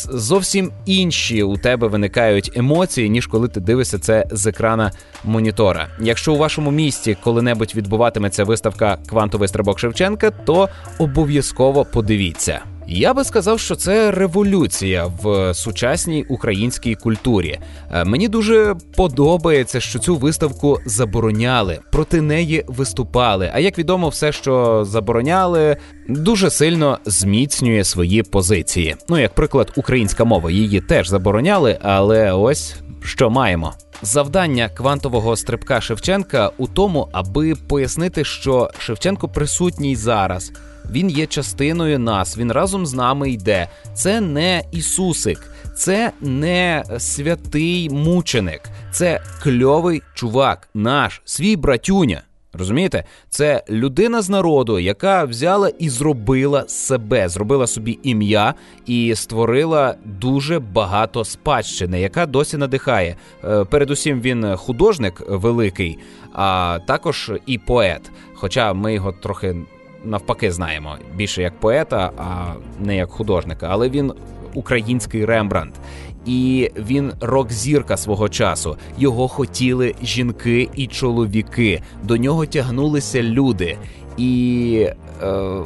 зовсім 0.09 0.71
інші 0.85 1.43
у 1.43 1.57
тебе 1.57 1.87
виникають 1.87 2.51
емоції, 2.55 3.09
ніж 3.09 3.27
коли 3.27 3.47
ти 3.47 3.59
дивишся 3.59 3.99
це 3.99 4.25
з 4.31 4.47
екрана 4.47 4.91
монітора. 5.23 5.87
Якщо 6.01 6.33
у 6.33 6.37
вашому 6.37 6.71
місті 6.71 7.17
коли-небудь 7.23 7.75
відбуватиметься 7.75 8.43
виставка 8.43 8.97
Квантовий 9.09 9.47
стрибок 9.47 9.79
Шевченка, 9.79 10.31
то 10.31 10.69
обов'язково 10.99 11.85
подивіться. 11.85 12.61
Я 12.89 13.13
би 13.13 13.23
сказав, 13.23 13.59
що 13.59 13.75
це 13.75 14.11
революція 14.11 15.05
в 15.05 15.53
сучасній 15.53 16.25
українській 16.29 16.95
культурі. 16.95 17.59
Е, 17.91 18.03
мені 18.03 18.27
дуже 18.27 18.75
подобається, 18.95 19.79
що 19.79 19.99
цю 19.99 20.15
виставку 20.15 20.79
забороняли, 20.85 21.79
проти 21.91 22.21
неї 22.21 22.63
виступали. 22.67 23.51
А 23.53 23.59
як 23.59 23.79
відомо, 23.79 24.09
все, 24.09 24.31
що 24.31 24.85
забороняли, 24.85 25.77
дуже 26.09 26.49
сильно 26.49 26.99
зміцнює 27.05 27.83
свої 27.83 28.23
позиції. 28.23 28.95
Ну, 29.09 29.19
як 29.19 29.33
приклад, 29.33 29.71
українська 29.75 30.23
мова 30.23 30.51
її 30.51 30.81
теж 30.81 31.09
забороняли, 31.09 31.79
але 31.81 32.31
ось 32.31 32.75
що 33.03 33.29
маємо. 33.29 33.73
Завдання 34.01 34.69
квантового 34.69 35.35
стрибка 35.35 35.81
Шевченка 35.81 36.51
у 36.57 36.67
тому, 36.67 37.09
аби 37.11 37.53
пояснити, 37.55 38.23
що 38.23 38.69
Шевченко 38.79 39.27
присутній 39.27 39.95
зараз. 39.95 40.51
Він 40.91 41.09
є 41.09 41.25
частиною 41.25 41.99
нас, 41.99 42.37
він 42.37 42.51
разом 42.51 42.85
з 42.85 42.93
нами 42.93 43.29
йде. 43.29 43.69
Це 43.93 44.21
не 44.21 44.63
Ісусик, 44.71 45.51
це 45.75 46.11
не 46.21 46.83
святий 46.97 47.89
мученик, 47.89 48.61
це 48.91 49.21
кльовий 49.43 50.01
чувак, 50.13 50.69
наш 50.73 51.21
свій 51.25 51.55
братюня. 51.55 52.21
Розумієте, 52.53 53.03
це 53.29 53.63
людина 53.69 54.21
з 54.21 54.29
народу, 54.29 54.79
яка 54.79 55.23
взяла 55.23 55.69
і 55.79 55.89
зробила 55.89 56.67
себе, 56.67 57.29
зробила 57.29 57.67
собі 57.67 57.99
ім'я 58.03 58.53
і 58.85 59.15
створила 59.15 59.95
дуже 60.05 60.59
багато 60.59 61.25
спадщини, 61.25 62.01
яка 62.01 62.25
досі 62.25 62.57
надихає. 62.57 63.15
Е, 63.43 63.63
передусім, 63.63 64.21
він 64.21 64.55
художник 64.55 65.23
великий, 65.27 65.97
а 66.33 66.79
також 66.87 67.31
і 67.45 67.57
поет. 67.57 68.11
Хоча 68.33 68.73
ми 68.73 68.93
його 68.93 69.11
трохи 69.11 69.55
навпаки 70.07 70.51
знаємо 70.51 70.95
більше 71.15 71.41
як 71.41 71.59
поета, 71.59 72.11
а 72.17 72.53
не 72.79 72.95
як 72.95 73.09
художника. 73.09 73.67
Але 73.71 73.89
він 73.89 74.13
український 74.53 75.25
Рембрандт. 75.25 75.75
І 76.25 76.71
він 76.77 77.13
рок-зірка 77.21 77.97
свого 77.97 78.29
часу. 78.29 78.77
Його 78.97 79.27
хотіли 79.27 79.95
жінки 80.03 80.69
і 80.75 80.87
чоловіки. 80.87 81.81
До 82.03 82.17
нього 82.17 82.45
тягнулися 82.45 83.23
люди. 83.23 83.77
І 84.17 84.87
е, 85.23 85.63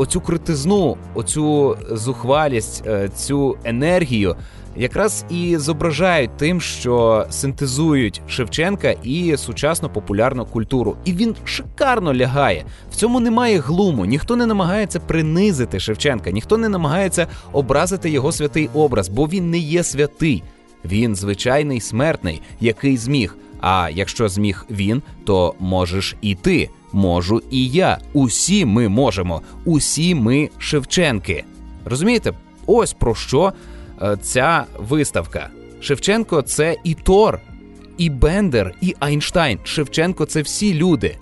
оцю 0.00 0.20
критизну, 0.20 0.96
оцю 1.14 1.76
зухвалість, 1.90 2.86
е, 2.86 3.08
цю 3.08 3.56
енергію 3.64 4.36
якраз 4.76 5.24
і 5.30 5.56
зображають 5.56 6.36
тим, 6.36 6.60
що 6.60 7.26
синтезують 7.30 8.22
Шевченка 8.28 8.94
і 9.02 9.36
сучасну 9.36 9.88
популярну 9.88 10.46
культуру. 10.46 10.96
І 11.04 11.12
він 11.12 11.34
шикарно 11.44 12.14
лягає. 12.14 12.64
В 12.90 12.94
цьому 12.94 13.20
немає 13.20 13.58
глуму. 13.58 14.04
Ніхто 14.04 14.36
не 14.36 14.46
намагається 14.46 15.00
принизити 15.00 15.80
Шевченка, 15.80 16.30
ніхто 16.30 16.58
не 16.58 16.68
намагається 16.68 17.26
образити 17.52 18.10
його 18.10 18.32
святий 18.32 18.70
образ, 18.74 19.08
бо 19.08 19.26
він 19.26 19.50
не 19.50 19.58
є 19.58 19.82
святий. 19.82 20.42
Він 20.84 21.16
звичайний 21.16 21.80
смертний, 21.80 22.42
який 22.60 22.96
зміг. 22.96 23.36
А 23.60 23.88
якщо 23.92 24.28
зміг 24.28 24.66
він, 24.70 25.02
то 25.24 25.54
можеш 25.58 26.16
і 26.20 26.34
ти, 26.34 26.70
можу 26.92 27.42
і 27.50 27.68
я. 27.68 27.98
Усі 28.12 28.64
ми 28.64 28.88
можемо, 28.88 29.42
усі 29.64 30.14
ми 30.14 30.50
Шевченки. 30.58 31.44
Розумієте? 31.84 32.32
Ось 32.66 32.92
про 32.92 33.14
що 33.14 33.52
Е, 34.02 34.16
ця 34.22 34.64
виставка. 34.78 35.48
Шевченко 35.80 36.42
це 36.42 36.76
і 36.84 36.94
Тор, 36.94 37.40
і 37.98 38.10
Бендер, 38.10 38.74
і 38.80 38.94
Айнштайн. 38.98 39.58
Шевченко 39.64 40.24
це 40.26 40.42
всі 40.42 40.74
люди. 40.74 41.16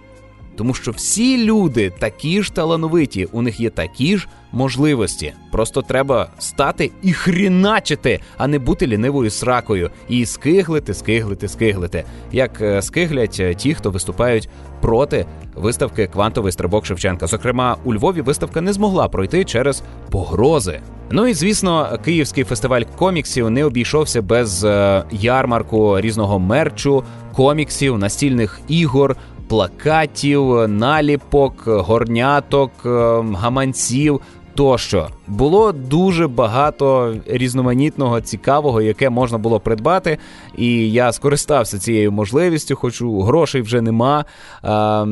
Тому 0.59 0.75
що 0.75 0.91
всі 0.91 1.45
люди 1.45 1.93
такі 1.99 2.43
ж 2.43 2.55
талановиті, 2.55 3.25
у 3.33 3.43
них 3.43 3.61
є 3.61 3.71
такі 3.71 4.17
ж 4.17 4.29
можливості. 4.53 5.33
Просто 5.53 5.83
треба 5.83 6.29
стати 6.39 6.91
і 7.03 7.13
хріначити, 7.13 8.21
а 8.37 8.47
не 8.47 8.59
бути 8.59 8.87
лінивою 8.87 9.31
сракою 9.31 9.91
і 10.09 10.27
скиглити, 10.27 10.95
скиглити, 10.95 11.49
скиглити. 11.49 12.05
Як 12.33 12.61
е, 12.61 12.83
скиглять 12.83 13.37
е, 13.41 13.55
ті, 13.55 13.75
хто 13.75 13.91
виступають 13.91 14.49
проти 14.81 15.27
виставки 15.55 16.07
Квантовий 16.07 16.53
стрибок 16.53 16.87
Шевченка. 16.87 17.27
Зокрема, 17.27 17.77
у 17.85 17.95
Львові 17.95 18.21
виставка 18.21 18.61
не 18.61 18.73
змогла 18.73 19.09
пройти 19.09 19.45
через 19.45 19.83
погрози. 20.11 20.81
Ну 21.11 21.27
і 21.27 21.35
звісно, 21.35 21.99
Київський 22.05 22.45
фестиваль 22.45 22.83
коміксів 22.83 23.51
не 23.51 23.65
обійшовся 23.65 24.23
без 24.23 24.65
е, 24.65 25.05
ярмарку 25.13 26.01
різного 26.01 26.39
мерчу, 26.39 27.05
коміксів, 27.35 27.99
настільних 27.99 28.61
ігор 28.69 29.17
плакатів, 29.49 30.69
наліпок, 30.69 31.55
горняток, 31.67 32.71
е, 32.87 32.89
гаманців. 33.35 34.21
Тощо 34.55 35.09
було 35.27 35.73
дуже 35.73 36.29
багато 36.29 37.15
різноманітного 37.27 38.21
цікавого, 38.21 38.83
яке 38.83 39.11
можна 39.11 39.39
було 39.39 39.61
придбати. 39.61 40.19
І 40.57 40.93
я 40.93 41.13
скористався 41.13 41.79
цією 41.79 42.13
можливістю, 42.13 42.77
хочу 42.77 43.21
грошей 43.21 43.63
вже 43.63 43.81
нема. 43.81 44.25
А, 44.63 45.07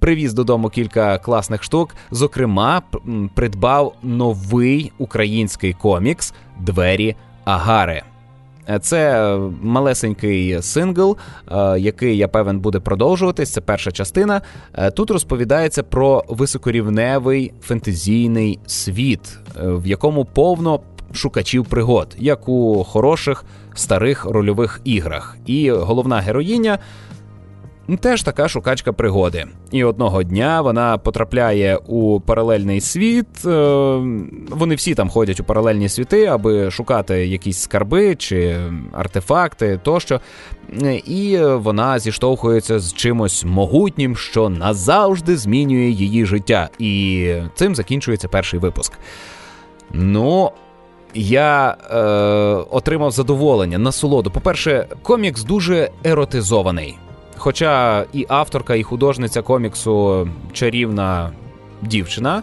Привіз 0.00 0.34
додому 0.34 0.68
кілька 0.68 1.18
класних 1.18 1.62
штук. 1.62 1.94
Зокрема, 2.10 2.82
придбав 3.34 3.94
новий 4.02 4.92
український 4.98 5.72
комікс 5.72 6.34
Двері 6.60 7.16
Агари. 7.44 8.02
Це 8.80 9.36
малесенький 9.62 10.62
сингл, 10.62 11.16
е, 11.50 11.78
який 11.78 12.16
я 12.16 12.28
певен 12.28 12.60
буде 12.60 12.80
продовжуватись. 12.80 13.52
Це 13.52 13.60
перша 13.60 13.92
частина. 13.92 14.42
Е, 14.74 14.90
тут 14.90 15.10
розповідається 15.10 15.82
про 15.82 16.24
високорівневий 16.28 17.52
фентезійний 17.62 18.58
світ, 18.66 19.38
е, 19.56 19.68
в 19.68 19.86
якому 19.86 20.24
повно 20.24 20.80
шукачів 21.12 21.66
пригод, 21.66 22.16
як 22.18 22.48
у 22.48 22.84
хороших 22.84 23.44
старих 23.74 24.24
рольових 24.24 24.80
іграх. 24.84 25.36
І 25.46 25.70
головна 25.70 26.20
героїня 26.20 26.78
теж 27.96 28.22
така 28.22 28.48
шукачка 28.48 28.92
пригоди. 28.92 29.44
І 29.70 29.84
одного 29.84 30.22
дня 30.22 30.60
вона 30.60 30.98
потрапляє 30.98 31.76
у 31.86 32.20
паралельний 32.20 32.80
світ. 32.80 33.46
Е, 33.46 33.50
вони 34.50 34.74
всі 34.74 34.94
там 34.94 35.10
ходять 35.10 35.40
у 35.40 35.44
паралельні 35.44 35.88
світи, 35.88 36.24
аби 36.24 36.70
шукати 36.70 37.26
якісь 37.26 37.58
скарби 37.58 38.16
чи 38.16 38.56
артефакти 38.92 39.80
тощо. 39.82 40.20
І 41.06 41.38
вона 41.38 41.98
зіштовхується 41.98 42.78
з 42.78 42.94
чимось 42.94 43.44
могутнім, 43.44 44.16
що 44.16 44.48
назавжди 44.48 45.36
змінює 45.36 45.88
її 45.88 46.26
життя. 46.26 46.68
І 46.78 47.32
цим 47.54 47.74
закінчується 47.74 48.28
перший 48.28 48.60
випуск. 48.60 48.92
Ну. 49.92 50.50
Я 51.14 51.76
е, 51.90 51.96
отримав 52.70 53.10
задоволення, 53.10 53.78
насолоду. 53.78 54.30
По-перше, 54.30 54.86
комікс 55.02 55.44
дуже 55.44 55.90
еротизований. 56.04 56.98
Хоча 57.38 58.04
і 58.12 58.26
авторка, 58.28 58.74
і 58.74 58.82
художниця 58.82 59.42
коміксу 59.42 60.28
чарівна 60.52 61.30
дівчина. 61.82 62.42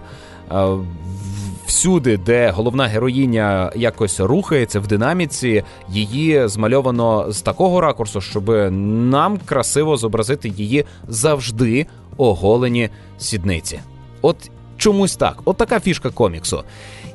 Всюди, 1.66 2.18
де 2.18 2.50
головна 2.50 2.88
героїня 2.88 3.72
якось 3.76 4.20
рухається 4.20 4.80
в 4.80 4.88
динаміці, 4.88 5.64
її 5.90 6.48
змальовано 6.48 7.32
з 7.32 7.42
такого 7.42 7.82
ракурсу, 7.82 8.22
щоб 8.22 8.50
нам 8.72 9.40
красиво 9.46 9.98
зобразити 9.98 10.50
її 10.50 10.86
завжди 11.08 11.86
оголені 12.18 12.90
сідниці. 13.18 13.80
От 14.22 14.52
чомусь 14.78 15.16
так, 15.16 15.38
от 15.46 15.58
така 15.58 15.80
фішка 15.80 16.10
коміксу. 16.10 16.64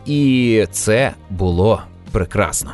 І 0.06 0.66
це 0.70 1.14
було 1.30 1.82
прекрасно. 2.12 2.70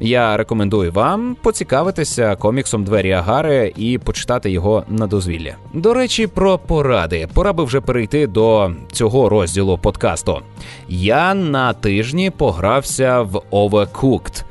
Я 0.00 0.36
рекомендую 0.36 0.92
вам 0.92 1.36
поцікавитися 1.42 2.36
коміксом 2.36 2.84
Двері 2.84 3.12
Агари 3.12 3.72
і 3.76 3.98
почитати 3.98 4.50
його 4.50 4.84
на 4.88 5.06
дозвілля. 5.06 5.54
До 5.72 5.94
речі, 5.94 6.26
про 6.26 6.58
поради. 6.58 7.28
Пора 7.34 7.52
би 7.52 7.64
вже 7.64 7.80
перейти 7.80 8.26
до 8.26 8.70
цього 8.92 9.28
розділу 9.28 9.78
подкасту. 9.78 10.40
Я 10.88 11.34
на 11.34 11.72
тижні 11.72 12.30
погрався 12.30 13.22
в 13.22 13.42
Overcooked. 13.50 14.44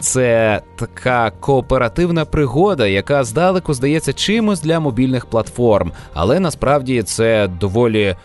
Це 0.00 0.60
така 0.76 1.32
кооперативна 1.40 2.24
пригода, 2.24 2.86
яка 2.86 3.24
здалеку 3.24 3.74
здається 3.74 4.12
чимось 4.12 4.62
для 4.62 4.80
мобільних 4.80 5.26
платформ, 5.26 5.92
але 6.14 6.40
насправді 6.40 7.02
це 7.02 7.48
доволі 7.60 8.16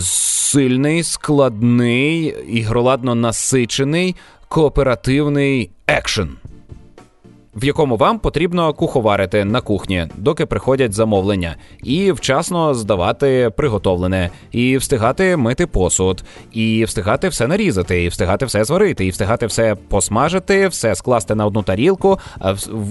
сильний, 0.00 1.02
складний, 1.02 2.24
ігроладно 2.48 3.14
насичений 3.14 4.16
кооперативний 4.54 5.70
екшен 5.86 6.38
в 7.56 7.64
якому 7.64 7.96
вам 7.96 8.18
потрібно 8.18 8.72
куховарити 8.72 9.44
на 9.44 9.60
кухні, 9.60 10.06
доки 10.16 10.46
приходять 10.46 10.92
замовлення, 10.92 11.56
і 11.82 12.12
вчасно 12.12 12.74
здавати 12.74 13.50
приготовлене, 13.56 14.30
і 14.52 14.76
встигати 14.76 15.36
мити 15.36 15.66
посуд, 15.66 16.24
і 16.52 16.84
встигати 16.84 17.28
все 17.28 17.46
нарізати, 17.46 18.04
і 18.04 18.08
встигати 18.08 18.46
все 18.46 18.64
зварити, 18.64 19.06
і 19.06 19.10
встигати 19.10 19.46
все 19.46 19.76
посмажити, 19.88 20.68
все 20.68 20.94
скласти 20.94 21.34
на 21.34 21.46
одну 21.46 21.62
тарілку, 21.62 22.18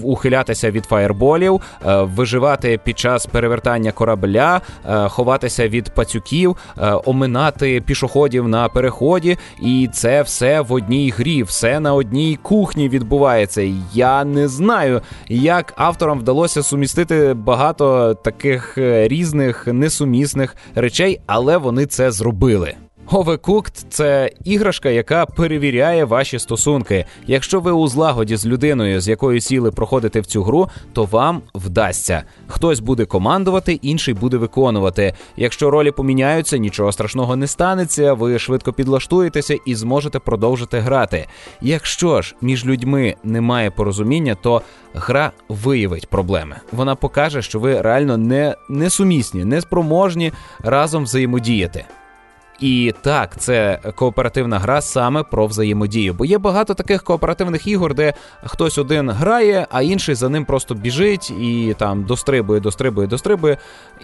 ухилятися 0.02 0.70
від 0.70 0.84
фаєрболів, 0.84 1.60
виживати 1.86 2.80
під 2.84 2.98
час 2.98 3.26
перевертання 3.26 3.92
корабля, 3.92 4.60
ховатися 5.08 5.68
від 5.68 5.94
пацюків, 5.94 6.56
оминати 7.04 7.80
пішоходів 7.80 8.48
на 8.48 8.68
переході, 8.68 9.38
і 9.62 9.88
це 9.92 10.22
все 10.22 10.60
в 10.60 10.72
одній 10.72 11.10
грі, 11.10 11.42
все 11.42 11.80
на 11.80 11.94
одній 11.94 12.38
кухні 12.42 12.88
відбувається. 12.88 13.72
Я 13.94 14.24
не 14.24 14.48
знаю, 14.54 15.02
як 15.28 15.74
авторам 15.76 16.18
вдалося 16.18 16.62
сумістити 16.62 17.34
багато 17.34 18.14
таких 18.14 18.78
е, 18.78 19.08
різних 19.08 19.66
несумісних 19.66 20.56
речей, 20.74 21.20
але 21.26 21.56
вони 21.56 21.86
це 21.86 22.10
зробили. 22.10 22.74
Overcooked– 23.10 23.84
це 23.88 24.30
іграшка, 24.44 24.90
яка 24.90 25.26
перевіряє 25.26 26.04
ваші 26.04 26.38
стосунки. 26.38 27.04
Якщо 27.26 27.60
ви 27.60 27.72
у 27.72 27.88
злагоді 27.88 28.36
з 28.36 28.46
людиною, 28.46 29.00
з 29.00 29.08
якою 29.08 29.40
сіли 29.40 29.70
проходити 29.70 30.20
в 30.20 30.26
цю 30.26 30.42
гру, 30.42 30.68
то 30.92 31.04
вам 31.04 31.42
вдасться. 31.54 32.22
Хтось 32.46 32.80
буде 32.80 33.04
командувати, 33.04 33.72
інший 33.72 34.14
буде 34.14 34.36
виконувати. 34.36 35.14
Якщо 35.36 35.70
ролі 35.70 35.90
поміняються, 35.90 36.56
нічого 36.56 36.92
страшного 36.92 37.36
не 37.36 37.46
станеться. 37.46 38.14
Ви 38.14 38.38
швидко 38.38 38.72
підлаштуєтеся 38.72 39.58
і 39.66 39.74
зможете 39.74 40.18
продовжити 40.18 40.78
грати. 40.78 41.26
Якщо 41.60 42.22
ж 42.22 42.34
між 42.40 42.66
людьми 42.66 43.14
немає 43.24 43.70
порозуміння, 43.70 44.36
то 44.42 44.62
гра 44.94 45.32
виявить 45.48 46.06
проблеми. 46.06 46.56
Вона 46.72 46.94
покаже, 46.94 47.42
що 47.42 47.58
ви 47.58 47.80
реально 47.80 48.16
не 48.16 48.54
несумісні, 48.68 49.44
неспроможні 49.44 50.32
разом 50.62 51.04
взаємодіяти. 51.04 51.84
І 52.60 52.94
так, 53.02 53.36
це 53.36 53.78
кооперативна 53.94 54.58
гра 54.58 54.80
саме 54.80 55.22
про 55.22 55.46
взаємодію. 55.46 56.14
Бо 56.14 56.24
є 56.24 56.38
багато 56.38 56.74
таких 56.74 57.02
кооперативних 57.02 57.66
ігор, 57.66 57.94
де 57.94 58.14
хтось 58.44 58.78
один 58.78 59.10
грає, 59.10 59.66
а 59.70 59.82
інший 59.82 60.14
за 60.14 60.28
ним 60.28 60.44
просто 60.44 60.74
біжить 60.74 61.30
і 61.30 61.74
там 61.78 62.04
дострибує, 62.04 62.60
дострибує, 62.60 63.06
дострибує. 63.06 63.56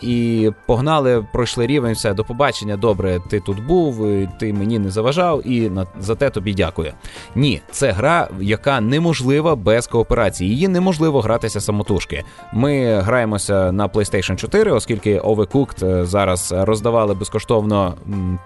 І 0.02 0.50
погнали, 0.66 1.26
пройшли 1.32 1.66
рівень, 1.66 1.94
все, 1.94 2.14
до 2.14 2.24
побачення. 2.24 2.76
Добре, 2.76 3.20
ти 3.30 3.40
тут 3.40 3.66
був, 3.66 4.08
ти 4.40 4.52
мені 4.52 4.78
не 4.78 4.90
заважав, 4.90 5.46
і 5.46 5.70
за 6.00 6.14
те 6.14 6.30
тобі 6.30 6.54
дякую. 6.54 6.92
Ні, 7.34 7.60
це 7.70 7.90
гра, 7.90 8.28
яка 8.40 8.80
неможлива 8.80 9.56
без 9.56 9.86
кооперації. 9.86 10.50
Її 10.50 10.68
неможливо 10.68 11.20
гратися 11.20 11.60
самотужки. 11.60 12.24
Ми 12.52 13.00
граємося 13.00 13.72
на 13.72 13.88
PlayStation 13.88 14.36
4, 14.36 14.72
оскільки 14.72 15.20
Overcooked 15.20 16.04
зараз 16.04 16.54
роздавали 16.56 17.14
безкоштовно 17.14 17.94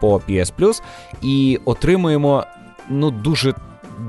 по 0.00 0.16
PS 0.16 0.52
Plus 0.59 0.83
і 1.22 1.61
отримуємо 1.64 2.44
ну 2.88 3.11
дуже 3.11 3.54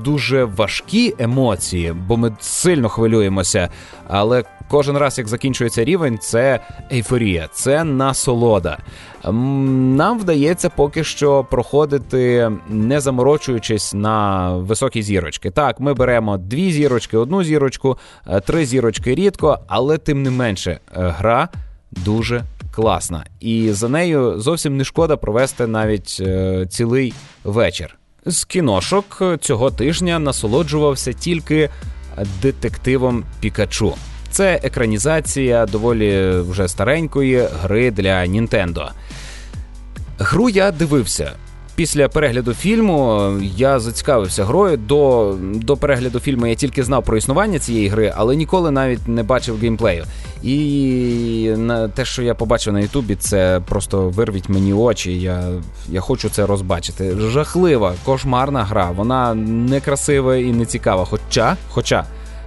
дуже 0.04 0.44
важкі 0.44 1.14
емоції, 1.18 1.92
бо 1.92 2.16
ми 2.16 2.36
сильно 2.40 2.88
хвилюємося. 2.88 3.68
Але 4.08 4.44
кожен 4.68 4.96
раз, 4.96 5.18
як 5.18 5.28
закінчується 5.28 5.84
рівень, 5.84 6.18
це 6.18 6.60
ейфорія, 6.92 7.48
це 7.52 7.84
насолода. 7.84 8.78
Нам 9.24 10.18
вдається 10.18 10.70
поки 10.70 11.04
що 11.04 11.44
проходити, 11.44 12.50
не 12.68 13.00
заморочуючись 13.00 13.94
на 13.94 14.48
високі 14.56 15.02
зірочки. 15.02 15.50
Так, 15.50 15.80
ми 15.80 15.94
беремо 15.94 16.38
дві 16.38 16.72
зірочки, 16.72 17.16
одну 17.16 17.44
зірочку, 17.44 17.98
е, 18.26 18.40
три 18.40 18.66
зірочки 18.66 19.14
рідко, 19.14 19.58
але 19.66 19.98
тим 19.98 20.22
не 20.22 20.30
менше, 20.30 20.70
е, 20.70 20.80
гра 21.18 21.48
дуже 21.90 22.44
класна. 22.76 23.24
І 23.40 23.72
за 23.72 23.88
нею 23.88 24.40
зовсім 24.40 24.76
не 24.76 24.84
шкода 24.84 25.16
провести 25.16 25.66
навіть 25.66 26.16
е, 26.20 26.66
цілий 26.70 27.14
вечір. 27.44 27.96
З 28.26 28.44
кіношок 28.44 29.22
цього 29.40 29.70
тижня 29.70 30.18
насолоджувався 30.18 31.12
тільки 31.12 31.70
детективом 32.42 33.24
Пікачу. 33.40 33.94
Це 34.30 34.60
екранізація 34.62 35.66
доволі 35.66 36.30
вже 36.30 36.68
старенької 36.68 37.48
гри 37.62 37.90
для 37.90 38.26
Нінтендо. 38.26 38.88
Гру 40.18 40.48
я 40.48 40.70
дивився. 40.70 41.32
Після 41.74 42.08
перегляду 42.08 42.54
фільму 42.54 43.30
я 43.56 43.80
зацікавився 43.80 44.44
грою. 44.44 44.76
До 44.76 45.34
до 45.40 45.76
перегляду 45.76 46.20
фільму 46.20 46.46
я 46.46 46.54
тільки 46.54 46.82
знав 46.82 47.04
про 47.04 47.16
існування 47.16 47.58
цієї 47.58 47.88
гри, 47.88 48.12
але 48.16 48.36
ніколи 48.36 48.70
навіть 48.70 49.08
не 49.08 49.22
бачив 49.22 49.58
геймплею. 49.58 50.04
І 50.42 51.54
на 51.56 51.88
те, 51.88 52.04
що 52.04 52.22
я 52.22 52.34
побачив 52.34 52.72
на 52.72 52.80
Ютубі, 52.80 53.14
це 53.14 53.60
просто 53.68 54.08
вирвіть 54.08 54.48
мені 54.48 54.72
очі. 54.72 55.20
Я 55.20 55.42
я 55.88 56.00
хочу 56.00 56.28
це 56.28 56.46
розбачити. 56.46 57.16
Жахлива, 57.16 57.94
кошмарна 58.04 58.64
гра. 58.64 58.90
Вона 58.90 59.34
некрасива 59.34 60.36
і 60.36 60.52
не 60.52 60.64
цікава. 60.64 61.04
Хоча, 61.04 61.56
хоча. 61.68 62.04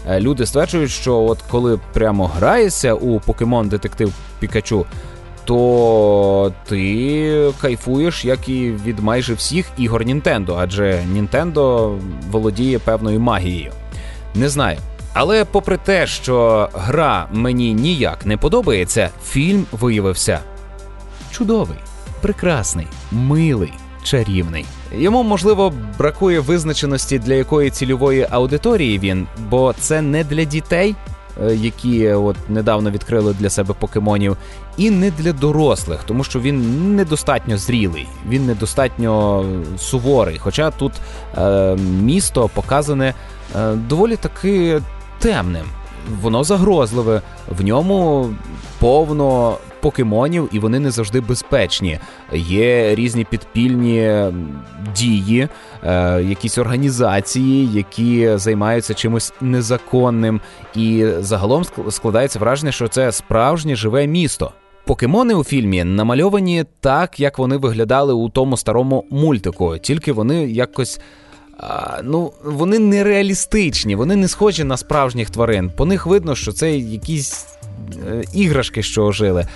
Е, 0.07 0.19
люди 0.19 0.45
стверджують, 0.45 0.91
що 0.91 1.17
от 1.17 1.39
коли 1.51 1.79
прямо 1.93 2.27
граєшся 2.27 2.93
у 2.93 3.19
покемон 3.19 3.69
детектив 3.69 4.13
Пікачу, 4.39 4.85
то 5.45 6.53
ти 6.67 7.51
кайфуєш, 7.61 8.25
як 8.25 8.49
і 8.49 8.71
від 8.85 8.99
майже 8.99 9.33
всіх 9.33 9.65
ігор 9.77 10.05
Нінтендо, 10.05 10.55
адже 10.59 11.03
Нінтендо 11.13 11.95
володіє 12.31 12.79
певною 12.79 13.19
магією. 13.19 13.71
Не 14.35 14.49
знаю. 14.49 14.77
Але 15.13 15.45
попри 15.45 15.77
те, 15.77 16.07
що 16.07 16.69
гра 16.73 17.27
мені 17.31 17.73
ніяк 17.73 18.25
не 18.25 18.37
подобається, 18.37 19.09
фільм 19.25 19.65
виявився 19.71 20.39
чудовий, 21.31 21.77
прекрасний, 22.21 22.87
милий, 23.11 23.73
чарівний. 24.03 24.65
Йому 24.95 25.23
можливо 25.23 25.73
бракує 25.97 26.39
визначеності 26.39 27.19
для 27.19 27.33
якої 27.33 27.69
цільової 27.69 28.27
аудиторії 28.29 28.99
він, 28.99 29.27
бо 29.49 29.73
це 29.73 30.01
не 30.01 30.23
для 30.23 30.43
дітей, 30.43 30.95
Е, 31.47 31.55
які 31.55 32.11
от 32.11 32.35
недавно 32.49 32.91
відкрили 32.91 33.35
для 33.39 33.49
себе 33.49 33.73
покемонів, 33.79 34.37
і 34.77 34.91
не 34.91 35.11
для 35.11 35.33
дорослих, 35.33 36.03
тому 36.03 36.23
що 36.23 36.39
він 36.39 36.95
недостатньо 36.95 37.57
зрілий, 37.57 38.07
він 38.29 38.45
недостатньо 38.45 39.45
суворий. 39.77 40.37
Хоча 40.37 40.71
тут 40.71 40.93
е, 41.37 41.75
місто 42.01 42.49
показане 42.53 43.13
е, 43.55 43.73
доволі 43.73 44.15
таки 44.15 44.81
темним. 45.19 45.65
Воно 46.21 46.43
загрозливе, 46.43 47.21
в 47.47 47.63
ньому 47.63 48.29
повно 48.79 49.57
покемонів, 49.81 50.49
і 50.51 50.59
вони 50.59 50.79
не 50.79 50.91
завжди 50.91 51.21
безпечні. 51.21 51.99
Є 52.33 52.95
різні 52.95 53.23
підпільні 53.23 54.23
дії, 54.95 55.47
е, 55.83 56.21
якісь 56.23 56.57
організації, 56.57 57.69
які 57.73 58.37
займаються 58.37 58.93
чимось 58.93 59.33
незаконним, 59.41 60.41
і 60.75 61.05
загалом 61.19 61.63
складається 61.89 62.39
враження, 62.39 62.71
що 62.71 62.87
це 62.87 63.11
справжнє 63.11 63.75
живе 63.75 64.07
місто. 64.07 64.51
Покемони 64.85 65.33
у 65.33 65.43
фільмі 65.43 65.83
намальовані 65.83 66.65
так, 66.79 67.19
як 67.19 67.39
вони 67.39 67.57
виглядали 67.57 68.13
у 68.13 68.29
тому 68.29 68.57
старому 68.57 69.05
мультику, 69.09 69.77
тільки 69.77 70.11
вони 70.11 70.47
якось. 70.47 70.99
А, 71.61 71.99
ну, 72.03 72.33
вони 72.43 72.79
нереалістичні, 72.79 73.95
вони 73.95 74.15
не 74.15 74.27
схожі 74.27 74.63
на 74.63 74.77
справжніх 74.77 75.29
тварин. 75.29 75.71
По 75.75 75.85
них 75.85 76.05
видно, 76.05 76.35
що 76.35 76.51
це 76.51 76.77
якісь 76.77 77.45
Е, 78.07 78.23
іграшки, 78.33 78.83
що 78.83 79.05
ожили. 79.05 79.47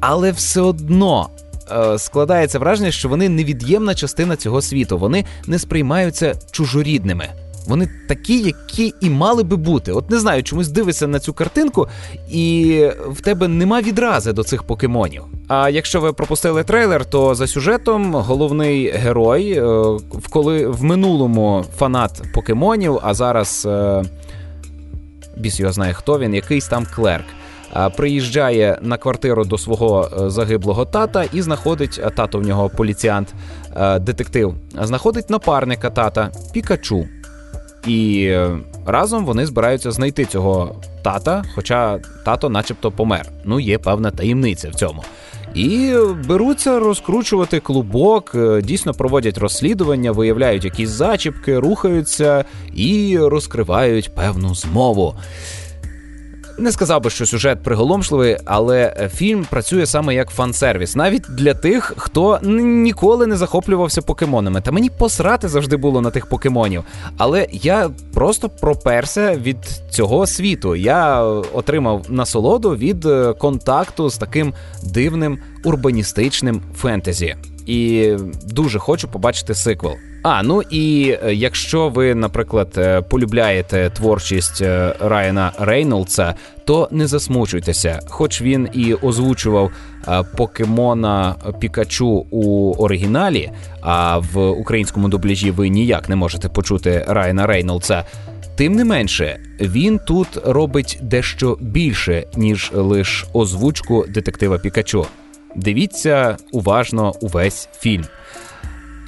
Але 0.00 0.32
все 0.32 0.60
одно 0.60 1.28
е, 1.70 1.98
складається 1.98 2.58
враження, 2.58 2.90
що 2.90 3.08
вони 3.08 3.28
невід'ємна 3.28 3.94
частина 3.94 4.36
цього 4.36 4.62
світу. 4.62 4.98
Вони 4.98 5.24
не 5.46 5.58
сприймаються 5.58 6.34
чужорідними. 6.50 7.28
Вони 7.66 7.88
такі, 8.08 8.40
які 8.40 8.94
і 9.00 9.10
мали 9.10 9.42
би 9.42 9.56
бути. 9.56 9.92
От 9.92 10.10
не 10.10 10.18
знаю, 10.18 10.42
чомусь 10.42 10.68
дивишся 10.68 11.06
на 11.06 11.20
цю 11.20 11.32
картинку, 11.32 11.88
і 12.30 12.84
в 13.08 13.20
тебе 13.20 13.48
нема 13.48 13.80
відрази 13.80 14.32
до 14.32 14.42
цих 14.42 14.62
покемонів. 14.62 15.22
А 15.48 15.68
якщо 15.68 16.00
ви 16.00 16.12
пропустили 16.12 16.64
трейлер, 16.64 17.04
то 17.04 17.34
за 17.34 17.46
сюжетом 17.46 18.14
головний 18.14 18.90
герой, 18.90 19.52
е, 19.52 19.98
коли 20.30 20.66
в 20.66 20.84
минулому 20.84 21.64
фанат 21.76 22.22
покемонів, 22.34 22.98
а 23.02 23.14
зараз 23.14 23.68
біс 25.36 25.60
його 25.60 25.72
знає, 25.72 25.92
хто 25.92 26.18
він, 26.18 26.34
якийсь 26.34 26.68
там 26.68 26.86
клерк 26.94 27.24
приїжджає 27.96 28.78
на 28.82 28.96
квартиру 28.96 29.44
до 29.44 29.58
свого 29.58 30.08
е, 30.12 30.30
загиблого 30.30 30.84
тата 30.84 31.24
і 31.32 31.42
знаходить 31.42 32.00
тато 32.16 32.38
в 32.38 32.42
нього 32.42 32.68
поліціант, 32.68 33.34
е, 33.76 33.98
детектив, 33.98 34.54
знаходить 34.82 35.30
напарника 35.30 35.90
тата 35.90 36.30
Пікачу. 36.52 37.06
І 37.86 38.24
е, 38.24 38.58
разом 38.86 39.24
вони 39.24 39.46
збираються 39.46 39.90
знайти 39.90 40.24
цього 40.24 40.74
тата, 41.02 41.44
хоча 41.54 41.98
тато, 42.24 42.48
начебто, 42.48 42.90
помер. 42.90 43.26
Ну, 43.44 43.60
є 43.60 43.78
певна 43.78 44.10
таємниця 44.10 44.70
в 44.70 44.74
цьому. 44.74 45.04
І 45.54 45.94
беруться 46.28 46.78
розкручувати 46.78 47.60
клубок, 47.60 48.36
дійсно 48.62 48.94
проводять 48.94 49.38
розслідування, 49.38 50.12
виявляють 50.12 50.64
якісь 50.64 50.88
зачіпки, 50.88 51.58
рухаються 51.58 52.44
і 52.74 53.18
розкривають 53.18 54.14
певну 54.14 54.54
змову. 54.54 55.14
Не 56.60 56.72
сказав 56.72 57.02
би, 57.02 57.10
що 57.10 57.26
сюжет 57.26 57.62
приголомшливий, 57.62 58.36
але 58.44 58.94
е, 59.00 59.08
фільм 59.08 59.46
працює 59.50 59.86
саме 59.86 60.14
як 60.14 60.30
фан-сервіс, 60.30 60.96
навіть 60.96 61.22
для 61.28 61.54
тих, 61.54 61.94
хто 61.96 62.38
ніколи 62.42 63.26
не 63.26 63.36
захоплювався 63.36 64.02
покемонами. 64.02 64.60
Та 64.60 64.72
мені 64.72 64.90
посрати 64.90 65.48
завжди 65.48 65.76
було 65.76 66.00
на 66.00 66.10
тих 66.10 66.26
покемонів. 66.26 66.84
Але 67.16 67.46
я 67.52 67.90
просто 68.14 68.48
проперся 68.48 69.36
від 69.36 69.56
цього 69.90 70.26
світу. 70.26 70.76
Я 70.76 71.22
отримав 71.52 72.06
насолоду 72.08 72.70
від 72.70 73.06
е, 73.06 73.32
контакту 73.32 74.10
з 74.10 74.18
таким 74.18 74.54
дивним 74.82 75.38
урбаністичним 75.64 76.62
фентезі. 76.76 77.36
І 77.70 78.16
дуже 78.46 78.78
хочу 78.78 79.08
побачити 79.08 79.54
сиквел. 79.54 79.94
А 80.22 80.42
ну 80.42 80.62
і 80.62 81.16
е, 81.24 81.34
якщо 81.34 81.88
ви, 81.88 82.14
наприклад, 82.14 82.74
е, 82.76 83.00
полюбляєте 83.02 83.90
творчість 83.96 84.62
е, 84.62 84.94
Райана 85.00 85.52
Рейнолдса, 85.58 86.34
то 86.64 86.88
не 86.90 87.06
засмучуйтеся, 87.06 88.00
хоч 88.08 88.42
він 88.42 88.68
і 88.72 88.94
озвучував 88.94 89.70
покемона 90.36 91.34
Пікачу 91.60 92.26
у 92.30 92.74
оригіналі, 92.74 93.50
а 93.80 94.18
в 94.18 94.50
українському 94.50 95.08
дубляжі 95.08 95.50
ви 95.50 95.68
ніяк 95.68 96.08
не 96.08 96.16
можете 96.16 96.48
почути 96.48 97.04
Райана 97.08 97.46
Рейнолдса. 97.46 98.04
Тим 98.56 98.72
не 98.72 98.84
менше, 98.84 99.38
він 99.60 100.00
тут 100.06 100.28
робить 100.44 100.98
дещо 101.02 101.58
більше, 101.60 102.26
ніж 102.36 102.70
лише 102.74 103.26
озвучку 103.32 104.04
детектива 104.08 104.58
Пікачу. 104.58 105.06
Дивіться 105.56 106.36
уважно 106.52 107.12
увесь 107.20 107.68
фільм. 107.78 108.04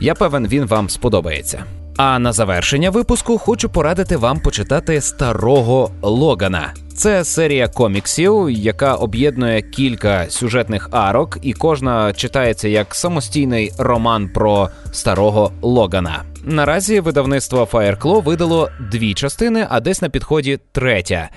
Я 0.01 0.15
певен, 0.15 0.49
він 0.49 0.67
вам 0.67 0.89
сподобається. 0.89 1.65
А 1.97 2.19
на 2.19 2.33
завершення 2.33 2.91
випуску 2.91 3.39
хочу 3.39 3.69
порадити 3.69 4.17
вам 4.17 4.41
почитати 4.41 5.01
старого 5.01 5.91
Логана. 6.03 6.75
Це 6.95 7.25
серія 7.25 7.69
коміксів, 7.69 8.51
яка 8.51 8.95
об'єднує 8.95 9.63
кілька 9.63 10.27
сюжетних 10.29 10.89
арок, 10.93 11.39
і 11.43 11.53
кожна 11.53 12.13
читається 12.13 12.69
як 12.69 12.95
самостійний 12.95 13.73
роман 13.79 14.29
про 14.29 14.69
старого 14.93 15.53
Логана. 15.63 16.23
Наразі 16.45 17.01
видавництво 17.01 17.69
Fireclaw 17.73 18.23
видало 18.23 18.71
дві 18.93 19.15
частини, 19.15 19.67
а 19.71 19.81
десь 19.81 20.03
на 20.03 20.09
підході 20.09 20.59
третя. 20.73 21.29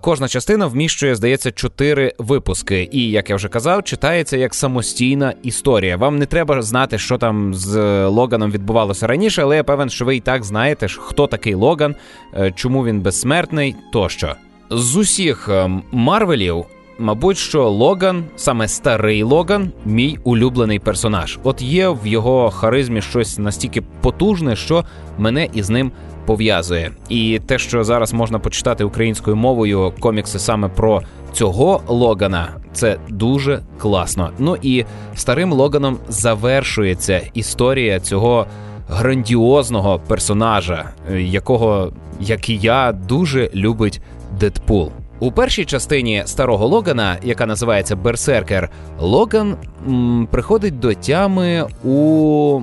Кожна 0.00 0.28
частина 0.28 0.66
вміщує, 0.66 1.16
здається, 1.16 1.50
чотири 1.50 2.14
випуски. 2.18 2.88
І 2.92 3.10
як 3.10 3.30
я 3.30 3.36
вже 3.36 3.48
казав, 3.48 3.84
читається 3.84 4.36
як 4.36 4.54
самостійна 4.54 5.34
історія. 5.42 5.96
Вам 5.96 6.18
не 6.18 6.26
треба 6.26 6.62
знати, 6.62 6.98
що 6.98 7.18
там 7.18 7.54
з 7.54 7.76
Логаном 8.06 8.50
відбувалося 8.50 9.06
раніше, 9.06 9.42
але 9.42 9.56
я 9.56 9.64
певен, 9.64 9.90
що 9.90 10.04
ви 10.04 10.16
і 10.16 10.20
так 10.20 10.44
знаєте, 10.44 10.86
хто 10.88 11.26
такий 11.26 11.54
Логан, 11.54 11.94
е, 12.34 12.52
чому 12.56 12.84
він 12.84 13.00
безсмертний 13.00 13.76
тощо. 13.92 14.34
З 14.70 14.96
усіх 14.96 15.48
е, 15.48 15.70
Марвелів 15.92 16.64
мабуть, 16.98 17.38
що 17.38 17.68
Логан, 17.68 18.24
саме 18.36 18.68
старий 18.68 19.22
Логан, 19.22 19.72
мій 19.84 20.18
улюблений 20.24 20.78
персонаж. 20.78 21.38
От 21.42 21.62
є 21.62 21.88
в 21.88 22.06
його 22.06 22.50
харизмі 22.50 23.02
щось 23.02 23.38
настільки 23.38 23.82
потужне, 24.00 24.56
що 24.56 24.84
мене 25.18 25.48
із 25.54 25.70
ним 25.70 25.92
пов'язує. 26.28 26.90
І 27.08 27.40
те, 27.46 27.58
що 27.58 27.84
зараз 27.84 28.12
можна 28.12 28.38
почитати 28.38 28.84
українською 28.84 29.36
мовою 29.36 29.92
комікси 30.00 30.38
саме 30.38 30.68
про 30.68 31.02
цього 31.32 31.82
Логана, 31.86 32.48
це 32.72 32.96
дуже 33.08 33.60
класно. 33.78 34.30
Ну 34.38 34.56
і 34.62 34.84
старим 35.14 35.52
Логаном 35.52 35.98
завершується 36.08 37.20
історія 37.34 38.00
цього 38.00 38.46
грандіозного 38.88 40.00
персонажа, 40.08 40.90
якого, 41.18 41.92
як 42.20 42.48
і 42.48 42.56
я, 42.56 42.92
дуже 42.92 43.50
любить 43.54 44.00
Дедпул. 44.40 44.92
У 45.20 45.32
першій 45.32 45.64
частині 45.64 46.22
старого 46.26 46.66
Логана, 46.66 47.16
яка 47.22 47.46
називається 47.46 47.96
Берсеркер, 47.96 48.70
Логан 49.00 49.56
м, 49.88 50.28
приходить 50.30 50.78
до 50.78 50.94
тями 50.94 51.66
у 51.84 52.60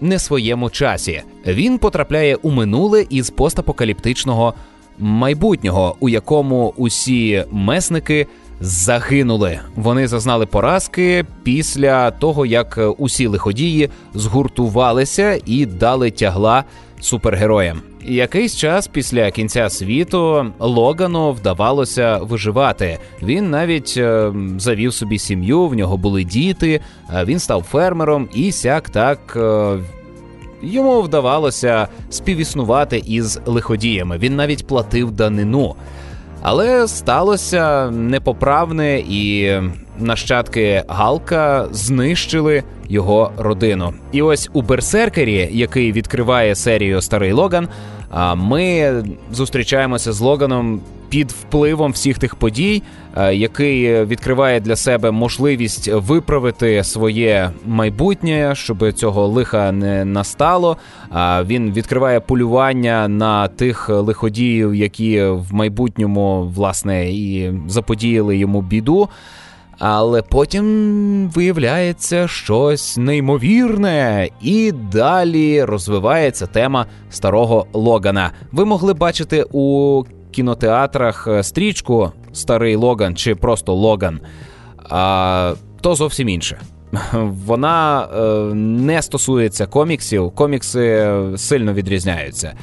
не 0.00 0.18
своєму 0.18 0.70
часі. 0.70 1.22
Він 1.46 1.78
потрапляє 1.78 2.36
у 2.36 2.50
минуле 2.50 3.06
із 3.10 3.30
постапокаліптичного 3.30 4.54
майбутнього, 4.98 5.96
у 6.00 6.08
якому 6.08 6.74
усі 6.76 7.44
месники 7.50 8.26
загинули. 8.60 9.60
Вони 9.76 10.08
зазнали 10.08 10.46
поразки 10.46 11.24
після 11.42 12.10
того, 12.10 12.46
як 12.46 12.80
усі 12.98 13.26
лиходії 13.26 13.90
згуртувалися 14.14 15.40
і 15.46 15.66
дали 15.66 16.10
тягла 16.10 16.64
супергероям. 17.00 17.82
Якийсь 18.06 18.56
час 18.56 18.86
після 18.86 19.30
кінця 19.30 19.70
світу 19.70 20.46
Логану 20.58 21.32
вдавалося 21.32 22.18
виживати. 22.18 22.98
Він 23.22 23.50
навіть 23.50 23.94
е, 23.96 24.32
завів 24.58 24.94
собі 24.94 25.18
сім'ю, 25.18 25.66
в 25.66 25.74
нього 25.74 25.96
були 25.96 26.24
діти. 26.24 26.80
Він 27.24 27.38
став 27.38 27.62
фермером 27.62 28.28
і 28.34 28.52
сяк 28.52 28.90
так. 28.90 29.36
Е, 29.36 29.78
йому 30.62 31.02
вдавалося 31.02 31.88
співіснувати 32.10 33.02
із 33.06 33.40
лиходіями. 33.46 34.18
Він 34.18 34.36
навіть 34.36 34.66
платив 34.66 35.10
данину. 35.10 35.74
Але 36.46 36.88
сталося 36.88 37.90
непоправне, 37.90 38.98
і 38.98 39.52
нащадки 39.98 40.82
Галка 40.88 41.66
знищили 41.70 42.62
його 42.88 43.32
родину. 43.38 43.94
І 44.12 44.22
ось 44.22 44.50
у 44.52 44.62
Берсеркері, 44.62 45.48
який 45.52 45.92
відкриває 45.92 46.54
серію 46.54 47.00
Старий 47.00 47.32
Логан, 47.32 47.68
ми 48.36 48.94
зустрічаємося 49.32 50.12
з 50.12 50.20
Логаном 50.20 50.80
під 51.14 51.30
впливом 51.30 51.92
всіх 51.92 52.18
тих 52.18 52.34
подій, 52.34 52.82
який 53.32 54.04
відкриває 54.04 54.60
для 54.60 54.76
себе 54.76 55.10
можливість 55.10 55.88
виправити 55.92 56.84
своє 56.84 57.50
майбутнє, 57.66 58.52
щоб 58.54 58.92
цього 58.92 59.26
лиха 59.26 59.72
не 59.72 60.04
настало. 60.04 60.76
Він 61.46 61.72
відкриває 61.72 62.20
полювання 62.20 63.08
на 63.08 63.48
тих 63.48 63.88
лиходіїв, 63.88 64.74
які 64.74 65.22
в 65.24 65.54
майбутньому 65.54 66.52
власне 66.56 67.10
і 67.10 67.52
заподіяли 67.68 68.36
йому 68.36 68.62
біду. 68.62 69.08
Але 69.78 70.22
потім 70.22 71.30
виявляється 71.34 72.28
щось 72.28 72.96
неймовірне, 72.96 74.28
і 74.42 74.72
далі 74.92 75.64
розвивається 75.64 76.46
тема 76.46 76.86
старого 77.10 77.66
Логана. 77.72 78.30
Ви 78.52 78.64
могли 78.64 78.94
бачити 78.94 79.44
у 79.52 80.02
кінотеатрах 80.34 81.28
стрічку 81.42 82.12
Старий 82.32 82.76
Логан 82.76 83.16
чи 83.16 83.34
просто 83.34 83.74
Логан, 83.74 84.20
то 85.80 85.94
зовсім 85.94 86.28
інше. 86.28 86.58
Вона 87.46 88.08
е, 88.16 88.54
не 88.54 89.02
стосується 89.02 89.66
коміксів, 89.66 90.30
комікси 90.30 91.16
сильно 91.36 91.72
відрізняються. 91.72 92.54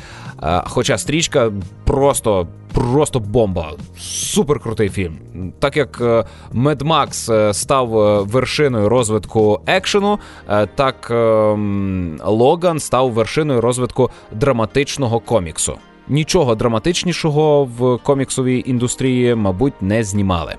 Е, 0.44 0.62
хоча 0.66 0.98
стрічка 0.98 1.52
просто 1.86 2.48
просто 2.74 3.20
бомба, 3.20 3.72
супер 3.98 4.60
крутий 4.60 4.90
фільм. 4.90 5.18
Так 5.60 5.78
як 5.78 6.26
Мед 6.52 6.82
Макс 6.82 7.30
став 7.52 7.88
вершиною 8.28 8.90
розвитку 8.90 9.62
екшену, 9.66 10.20
е, 10.50 10.66
так 10.66 11.08
Логан 12.26 12.80
став 12.80 13.12
вершиною 13.12 13.62
розвитку 13.62 14.10
драматичного 14.32 15.20
коміксу. 15.20 15.78
Нічого 16.08 16.56
драматичнішого 16.56 17.66
в 17.78 17.98
коміксовій 17.98 18.64
індустрії, 18.66 19.36
мабуть, 19.36 19.82
не 19.82 20.04
знімали. 20.04 20.56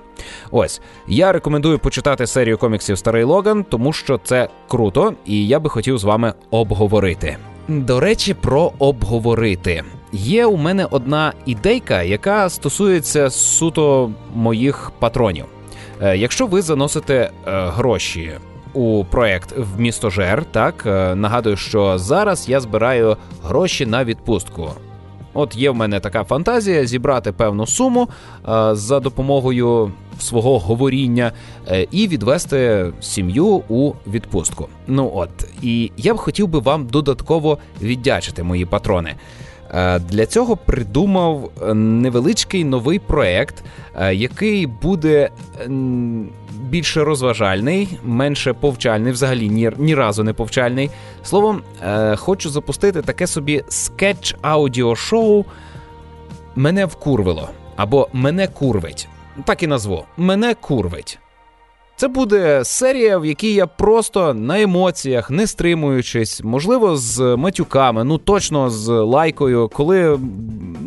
Ось 0.51 0.81
я 1.07 1.31
рекомендую 1.31 1.79
почитати 1.79 2.27
серію 2.27 2.57
коміксів 2.57 2.97
Старий 2.97 3.23
Логан, 3.23 3.65
тому 3.69 3.93
що 3.93 4.19
це 4.23 4.49
круто, 4.67 5.13
і 5.25 5.47
я 5.47 5.59
би 5.59 5.69
хотів 5.69 5.97
з 5.97 6.03
вами 6.03 6.33
обговорити. 6.51 7.37
До 7.67 7.99
речі, 7.99 8.33
про 8.33 8.71
обговорити. 8.79 9.83
Є 10.11 10.45
у 10.45 10.57
мене 10.57 10.87
одна 10.91 11.33
ідейка, 11.45 12.03
яка 12.03 12.49
стосується 12.49 13.29
суто 13.29 14.11
моїх 14.35 14.91
патронів. 14.99 15.45
Е, 16.01 16.17
якщо 16.17 16.47
ви 16.47 16.61
заносите 16.61 17.15
е, 17.15 17.31
гроші 17.45 18.31
у 18.73 19.05
проект 19.05 19.53
в 19.57 19.79
місто 19.79 20.09
Жер, 20.09 20.45
так 20.45 20.83
е, 20.85 21.15
нагадую, 21.15 21.57
що 21.57 21.97
зараз 21.97 22.49
я 22.49 22.59
збираю 22.59 23.17
гроші 23.43 23.85
на 23.85 24.03
відпустку. 24.03 24.69
От 25.33 25.55
є 25.55 25.69
в 25.69 25.75
мене 25.75 25.99
така 25.99 26.23
фантазія 26.23 26.85
зібрати 26.85 27.31
певну 27.31 27.67
суму 27.67 28.09
е, 28.49 28.75
за 28.75 28.99
допомогою 28.99 29.91
свого 30.19 30.59
говоріння 30.59 31.31
е, 31.67 31.87
і 31.91 32.07
відвести 32.07 32.91
сім'ю 33.01 33.45
у 33.69 33.93
відпустку. 34.07 34.67
Ну 34.87 35.11
от 35.15 35.29
і 35.61 35.91
я 35.97 36.13
б 36.13 36.17
хотів 36.17 36.47
би 36.47 36.59
вам 36.59 36.87
додатково 36.87 37.57
віддячити, 37.81 38.43
мої 38.43 38.65
патрони. 38.65 39.15
Е, 39.73 39.99
для 39.99 40.25
цього 40.25 40.57
придумав 40.57 41.51
невеличкий 41.75 42.63
новий 42.63 42.99
проект, 42.99 43.63
е, 43.95 44.15
який 44.15 44.67
буде 44.67 45.29
більше 46.73 47.03
розважальний, 47.03 47.99
менше 48.03 48.53
повчальний, 48.53 49.11
взагалі 49.11 49.49
ні, 49.49 49.71
ні 49.77 49.95
разу 49.95 50.23
не 50.23 50.33
повчальний. 50.33 50.89
Словом, 51.23 51.61
е, 51.83 52.15
хочу 52.15 52.49
запустити 52.49 53.01
таке 53.01 53.27
собі 53.27 53.63
скетч 53.69 54.35
аудіошоу 54.41 55.45
Мене 56.55 56.85
вкурвило 56.85 57.49
або 57.75 58.09
Мене 58.13 58.47
курвить. 58.47 59.07
Так 59.45 59.63
і 59.63 59.67
назву 59.67 60.05
Мене 60.17 60.53
курвить. 60.53 61.19
Це 61.95 62.07
буде 62.07 62.65
серія, 62.65 63.17
в 63.17 63.25
якій 63.25 63.53
я 63.53 63.67
просто 63.67 64.33
на 64.33 64.61
емоціях, 64.61 65.29
не 65.29 65.47
стримуючись, 65.47 66.43
можливо, 66.43 66.97
з 66.97 67.35
матюками, 67.35 68.03
ну 68.03 68.17
точно 68.17 68.69
з 68.69 68.89
лайкою, 68.89 69.69
коли 69.73 70.19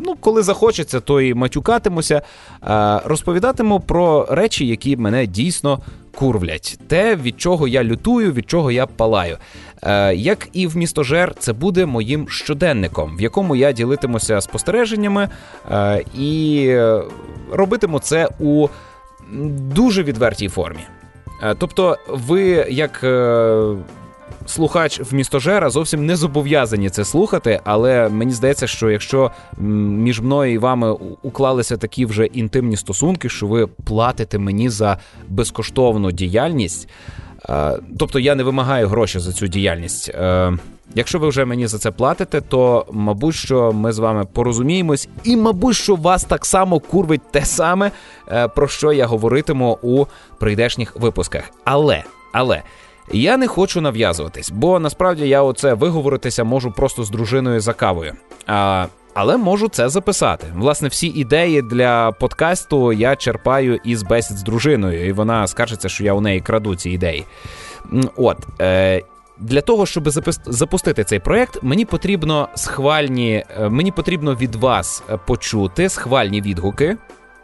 ну, 0.05 0.17
коли 0.21 0.43
захочеться, 0.43 1.01
то 1.01 1.21
і 1.21 1.35
матюкатимуся. 1.35 2.23
Розповідатиму 3.05 3.81
про 3.81 4.27
речі, 4.31 4.67
які 4.67 4.97
мене 4.97 5.27
дійсно 5.27 5.81
курвлять. 6.15 6.79
Те, 6.89 7.17
від 7.17 7.41
чого 7.41 7.69
я 7.69 7.85
лютую, 7.85 8.33
від 8.33 8.51
чого 8.51 8.71
я 8.71 8.87
палаю. 8.87 9.39
Як 10.15 10.49
і 10.53 10.67
в 10.67 10.77
містожер, 10.77 11.35
це 11.39 11.53
буде 11.53 11.87
моїм 11.87 12.29
щоденником, 12.29 13.17
в 13.17 13.21
якому 13.21 13.57
я 13.57 13.73
ділитимуся 13.73 14.41
спостереженнями 14.41 15.29
і 16.19 16.71
робитиму 17.53 17.99
це 17.99 18.29
у 18.41 18.69
дуже 19.75 20.03
відвертій 20.03 20.49
формі. 20.49 20.81
Е, 21.43 21.55
тобто, 21.59 21.99
ви 22.09 22.67
як. 22.71 23.05
Е, 23.05 23.77
слухач 24.47 25.01
в 25.01 25.15
містожера 25.15 25.71
зовсім 25.71 26.07
не 26.07 26.17
зобов'язані 26.17 26.91
це 26.91 27.05
слухати, 27.05 27.61
але 27.65 28.09
мені 28.09 28.33
здається, 28.33 28.67
що 28.67 28.91
якщо 28.91 29.31
між 29.59 30.21
мною 30.21 30.53
і 30.53 30.59
вами 30.59 30.91
уклалися 31.23 31.77
такі 31.77 32.07
вже 32.07 32.27
інтимні 32.27 32.77
стосунки, 32.77 33.29
що 33.29 33.47
ви 33.47 33.67
платите 33.67 34.39
мені 34.39 34.69
за 34.69 34.99
безкоштовну 35.29 36.13
діяльність, 36.13 36.89
е, 37.49 37.79
тобто 37.99 38.19
я 38.19 38.35
не 38.35 38.43
вимагаю 38.43 38.89
гроші 38.89 39.19
за 39.19 39.33
цю 39.33 39.47
діяльність. 39.47 40.13
Якщо 40.97 41.19
ви 41.19 41.29
вже 41.29 41.45
мені 41.45 41.67
за 41.67 41.79
це 41.79 41.91
платите, 41.91 42.41
то 42.41 42.87
мабуть, 42.93 43.35
що 43.35 43.73
ми 43.73 43.93
з 43.93 43.99
вами 43.99 44.25
порозуміємось, 44.33 45.09
і 45.25 45.37
мабуть, 45.37 45.77
що 45.77 45.95
вас 45.95 46.25
так 46.25 46.47
само 46.47 46.81
курвить 46.81 47.31
те 47.31 47.45
саме, 47.45 47.91
е, 48.29 48.49
про 48.49 48.69
що 48.69 48.93
я 48.93 49.07
говоритиму 49.07 49.79
у 49.83 50.07
прийдешніх 50.39 50.97
випусках. 50.97 51.51
Але, 51.65 52.05
але. 52.33 52.63
Я 53.13 53.37
не 53.37 53.47
хочу 53.47 53.81
нав'язуватись, 53.81 54.51
бо 54.51 54.79
насправді 54.79 55.29
я 55.29 55.43
оце 55.43 55.75
виговоритися 55.75 56.45
можу 56.45 56.73
просто 56.73 57.05
з 57.05 57.11
дружиною 57.11 57.61
за 57.61 57.73
кавою. 57.73 58.13
А, 58.47 58.87
Але 59.15 59.37
можу 59.37 59.69
це 59.69 59.89
записати. 59.89 60.47
Власне, 60.57 60.89
всі 60.89 61.07
ідеї 61.07 61.63
для 61.63 62.13
подкасту 62.13 62.93
я 62.93 63.17
черпаю 63.17 63.81
із 63.85 64.03
бесід 64.03 64.37
з 64.37 64.43
дружиною, 64.43 65.09
і 65.09 65.13
вона 65.13 65.47
скажеться, 65.47 65.89
що 65.89 66.05
я 66.05 66.13
у 66.13 66.21
неї 66.21 66.41
краду 66.41 66.77
ці 66.77 66.91
ідеї. 66.91 67.25
От. 68.17 68.37
Е, 68.61 69.03
для 69.39 69.61
того, 69.61 69.87
щоб 69.87 70.11
запустити 70.47 71.05
цей 71.05 71.19
проект, 71.19 71.63
мені 71.63 71.85
потрібно 71.85 72.49
схвальні, 72.55 73.45
е, 73.61 73.69
мені 73.69 73.91
потрібно 73.91 74.35
від 74.35 74.55
вас 74.55 75.03
е, 75.11 75.19
почути 75.27 75.89
схвальні 75.89 76.41
відгуки. 76.41 76.97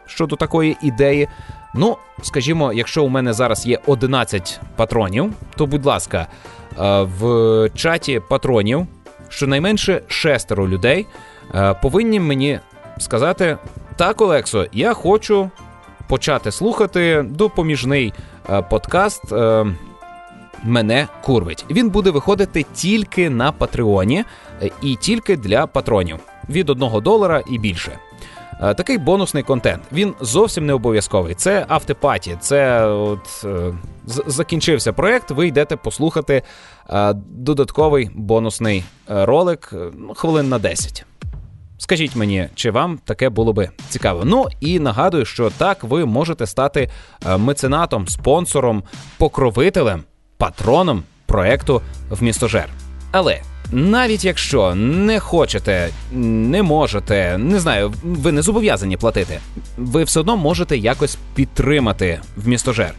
щодо 0.05 0.35
такої 0.35 0.77
ідеї. 0.81 1.27
Ну, 1.75 1.97
скажімо, 2.21 2.73
якщо 2.73 3.03
у 3.03 3.07
мене 3.07 3.33
зараз 3.33 3.65
є 3.65 3.79
11 3.85 4.59
патронів, 4.75 5.33
то 5.55 5.65
будь 5.65 5.85
ласка, 5.85 6.27
е, 6.79 7.01
в 7.01 7.69
чаті 7.75 8.21
патронів 8.29 8.87
щонайменше 9.29 10.01
шестеро 10.07 10.67
людей 10.67 11.07
повинні 11.81 12.19
мені 12.19 12.59
сказати: 12.97 13.57
так, 13.95 14.21
Олексо, 14.21 14.65
я 14.71 14.93
хочу 14.93 15.49
почати 16.07 16.51
слухати 16.51 17.25
допоміжний 17.29 18.13
подкаст. 18.69 19.23
Мене 20.63 21.07
курвить. 21.23 21.65
Він 21.69 21.89
буде 21.89 22.09
виходити 22.09 22.65
тільки 22.73 23.29
на 23.29 23.51
Патреоні 23.51 24.23
і 24.81 24.95
тільки 24.95 25.37
для 25.37 25.67
патронів 25.67 26.19
від 26.49 26.69
1 26.69 27.01
долара 27.01 27.43
і 27.49 27.57
більше. 27.59 27.99
Е, 28.61 28.73
такий 28.73 28.97
бонусний 28.97 29.43
контент. 29.43 29.83
Він 29.91 30.13
зовсім 30.21 30.65
не 30.65 30.73
обов'язковий. 30.73 31.35
Це 31.35 31.65
автопаті. 31.67 32.37
Це 32.39 32.85
от 32.85 33.45
е, 33.45 33.73
закінчився 34.05 34.93
проект. 34.93 35.31
Ви 35.31 35.47
йдете 35.47 35.75
послухати 35.75 36.43
е, 36.89 37.13
додатковий 37.29 38.09
бонусний 38.13 38.83
ролик 39.07 39.73
ну, 39.97 40.13
хвилин 40.13 40.49
на 40.49 40.59
10. 40.59 41.05
Скажіть 41.77 42.15
мені, 42.15 42.49
чи 42.55 42.71
вам 42.71 42.99
таке 43.05 43.29
було 43.29 43.53
би 43.53 43.69
цікаво? 43.89 44.21
Ну 44.25 44.47
і 44.59 44.79
нагадую, 44.79 45.25
що 45.25 45.49
так 45.49 45.83
ви 45.83 46.05
можете 46.05 46.47
стати 46.47 46.89
меценатом, 47.37 48.07
спонсором, 48.07 48.83
покровителем, 49.17 50.03
патроном 50.43 51.03
проекту 51.25 51.81
в 52.09 52.23
містожер. 52.23 52.69
Але 53.11 53.41
навіть 53.71 54.25
якщо 54.25 54.75
не 54.75 55.19
хочете, 55.19 55.89
не 56.11 56.63
можете, 56.63 57.37
не 57.37 57.59
знаю, 57.59 57.93
ви 58.03 58.31
не 58.31 58.41
зобов'язані 58.41 58.97
платити, 58.97 59.39
ви 59.77 60.03
все 60.03 60.19
одно 60.19 60.37
можете 60.37 60.77
якось 60.77 61.17
підтримати 61.35 62.19
в 62.37 62.47
містожер. 62.47 62.93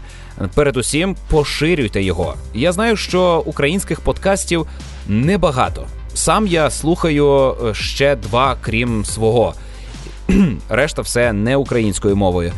Передусім, 0.54 1.16
поширюйте 1.28 2.02
його. 2.02 2.34
Я 2.54 2.72
знаю, 2.72 2.96
що 2.96 3.42
українських 3.46 4.00
подкастів 4.00 4.66
небагато. 5.08 5.86
Сам 6.14 6.46
я 6.46 6.70
слухаю 6.70 7.56
е, 7.64 7.74
ще 7.74 8.16
два, 8.16 8.56
крім 8.60 9.04
свого. 9.04 9.54
Решта 10.68 11.02
все 11.02 11.32
не 11.32 11.56
українською 11.56 12.16
мовою. 12.16 12.52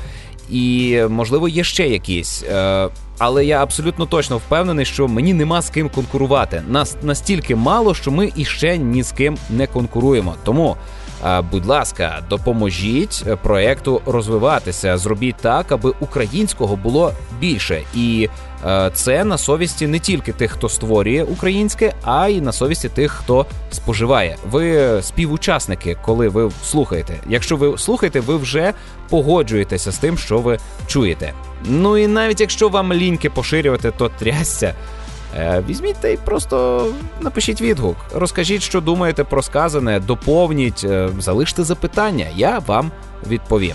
І 0.51 1.01
можливо 1.09 1.49
є 1.49 1.65
ще 1.65 1.89
якісь. 1.89 2.43
Е, 2.43 2.89
але 3.19 3.45
я 3.45 3.63
абсолютно 3.63 4.07
точно 4.07 4.39
впевнений, 4.39 4.85
що 4.85 5.09
мені 5.09 5.35
нема 5.35 5.63
з 5.63 5.71
ким 5.71 5.89
конкурувати. 5.89 6.63
Нас 6.69 6.97
настільки 7.03 7.57
мало, 7.57 7.95
що 7.95 8.11
ми 8.11 8.33
іще 8.37 8.79
ні 8.79 9.03
з 9.03 9.13
ким 9.13 9.39
не 9.51 9.67
конкуруємо. 9.67 10.35
Тому 10.45 10.77
Будь 11.51 11.67
ласка, 11.67 12.23
допоможіть 12.31 13.25
проекту 13.43 14.01
розвиватися. 14.07 14.99
Зробіть 14.99 15.37
так, 15.37 15.73
аби 15.73 15.93
українського 16.01 16.77
було 16.77 17.13
більше, 17.41 17.83
і 17.95 18.29
е, 18.67 18.91
це 18.95 19.25
на 19.25 19.39
совісті 19.39 19.87
не 19.87 19.99
тільки 19.99 20.33
тих, 20.33 20.51
хто 20.51 20.69
створює 20.69 21.23
українське, 21.23 21.95
а 22.03 22.29
й 22.29 22.41
на 22.41 22.53
совісті 22.53 22.89
тих, 22.89 23.13
хто 23.13 23.47
споживає. 23.71 24.37
Ви 24.51 24.99
співучасники, 25.03 25.97
коли 26.05 26.29
ви 26.29 26.51
слухаєте. 26.65 27.15
Якщо 27.29 27.57
ви 27.57 27.79
слухаєте, 27.79 28.21
ви 28.21 28.37
вже 28.37 28.73
погоджуєтеся 29.09 29.93
з 29.93 29.99
тим, 29.99 30.19
що 30.19 30.39
ви 30.39 30.59
чуєте. 30.87 31.33
Ну 31.65 31.97
і 31.97 32.07
навіть 32.07 32.41
якщо 32.41 32.69
вам 32.69 32.93
ліньки 32.93 33.31
поширювати, 33.31 33.91
то 33.91 34.09
трясся. 34.09 34.75
Е, 35.39 35.63
візьміть 35.69 35.97
та 36.01 36.09
й 36.09 36.17
просто 36.17 36.87
напишіть 37.21 37.61
відгук. 37.61 37.97
Розкажіть, 38.15 38.63
що 38.63 38.81
думаєте 38.81 39.25
про 39.25 39.43
сказане, 39.43 40.01
доповніть, 40.01 40.85
е, 40.85 41.09
залиште 41.19 41.65
запитання, 41.65 42.27
я 42.37 42.59
вам 42.59 42.93
відповім. 43.27 43.75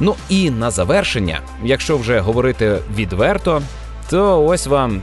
Ну 0.00 0.14
і 0.28 0.50
на 0.50 0.70
завершення, 0.70 1.40
якщо 1.64 1.98
вже 1.98 2.20
говорити 2.20 2.78
відверто, 2.94 3.62
то 4.10 4.46
ось 4.46 4.66
вам 4.66 5.02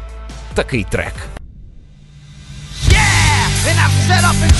такий 0.53 0.83
трек. 0.83 1.13
And 3.67 3.79
I've 3.79 3.95
set 4.07 4.23
up 4.23 4.35
in. 4.43 4.55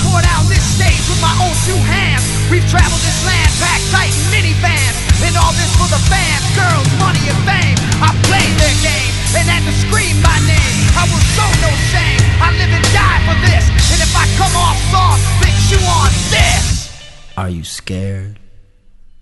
And 9.36 9.46
had 9.46 9.62
to 9.68 9.74
scream 9.84 10.16
my 10.24 10.38
name. 10.48 10.82
I 10.96 11.04
will 11.06 11.24
show 11.36 11.50
no 11.60 11.70
shame. 11.92 12.24
I 12.40 12.48
live 12.56 12.72
and 12.72 12.86
die 12.96 13.20
for 13.28 13.36
this. 13.44 13.68
And 13.92 14.00
if 14.00 14.12
I 14.16 14.24
come 14.40 14.56
off 14.56 14.80
soft, 14.88 15.36
you 15.70 15.78
on 15.78 16.10
this. 16.30 16.92
Are 17.36 17.50
you 17.50 17.64
scared? 17.64 18.38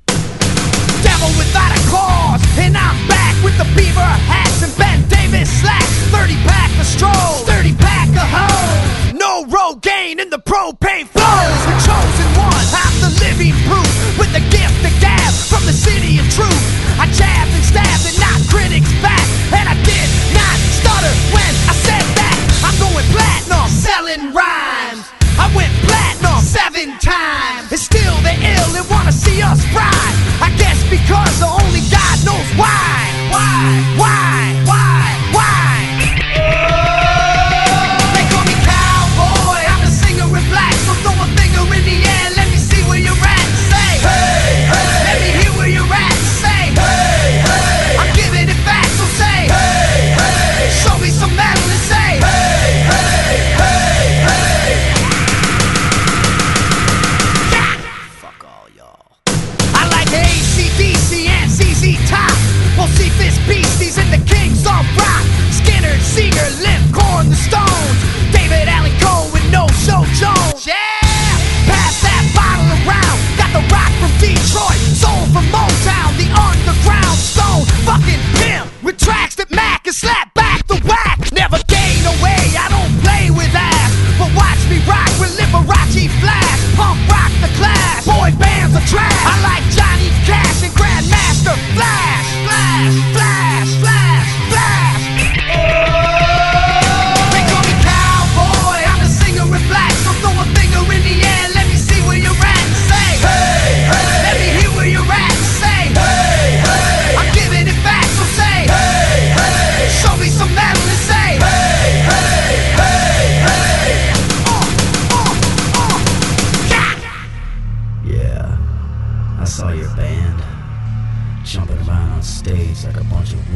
Devil 0.06 1.32
without 1.40 1.72
a 1.72 1.80
cause, 1.88 2.42
and 2.58 2.76
I'm 2.76 3.08
back 3.08 3.34
with 3.42 3.56
the 3.56 3.64
beaver 3.76 4.00
hats 4.28 4.62
and 4.62 4.72
Ben 4.76 5.08
Davis 5.08 5.48
slacks. 5.60 5.88
30 6.12 6.34
pack 6.44 6.70
of 6.78 6.86
strolls, 6.86 7.48
30 7.48 7.74
pack 7.76 8.08
of 8.10 8.28
hoes. 8.28 9.14
No 9.18 9.44
Rogaine 9.46 10.20
in 10.20 10.28
the 10.28 10.38
propane 10.38 11.06
flows. 11.08 11.83
Selling 24.14 24.34
rhymes. 24.34 25.10
I 25.38 25.50
went 25.54 25.72
platinum 25.86 26.40
seven 26.40 26.98
times, 26.98 27.70
and 27.70 27.80
still 27.80 28.14
they 28.22 28.36
ill 28.36 28.76
and 28.76 28.88
wanna 28.90 29.12
see 29.12 29.42
us 29.42 29.64
fry. 29.72 29.90
I 30.40 30.54
guess 30.56 30.82
because 30.88 31.40
the 31.40 31.46
only 31.46 31.80
God 31.90 32.24
knows. 32.24 32.48
Why? 32.56 33.30
Why? 33.30 33.94
Why? 33.98 34.33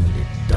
community. 0.03 0.47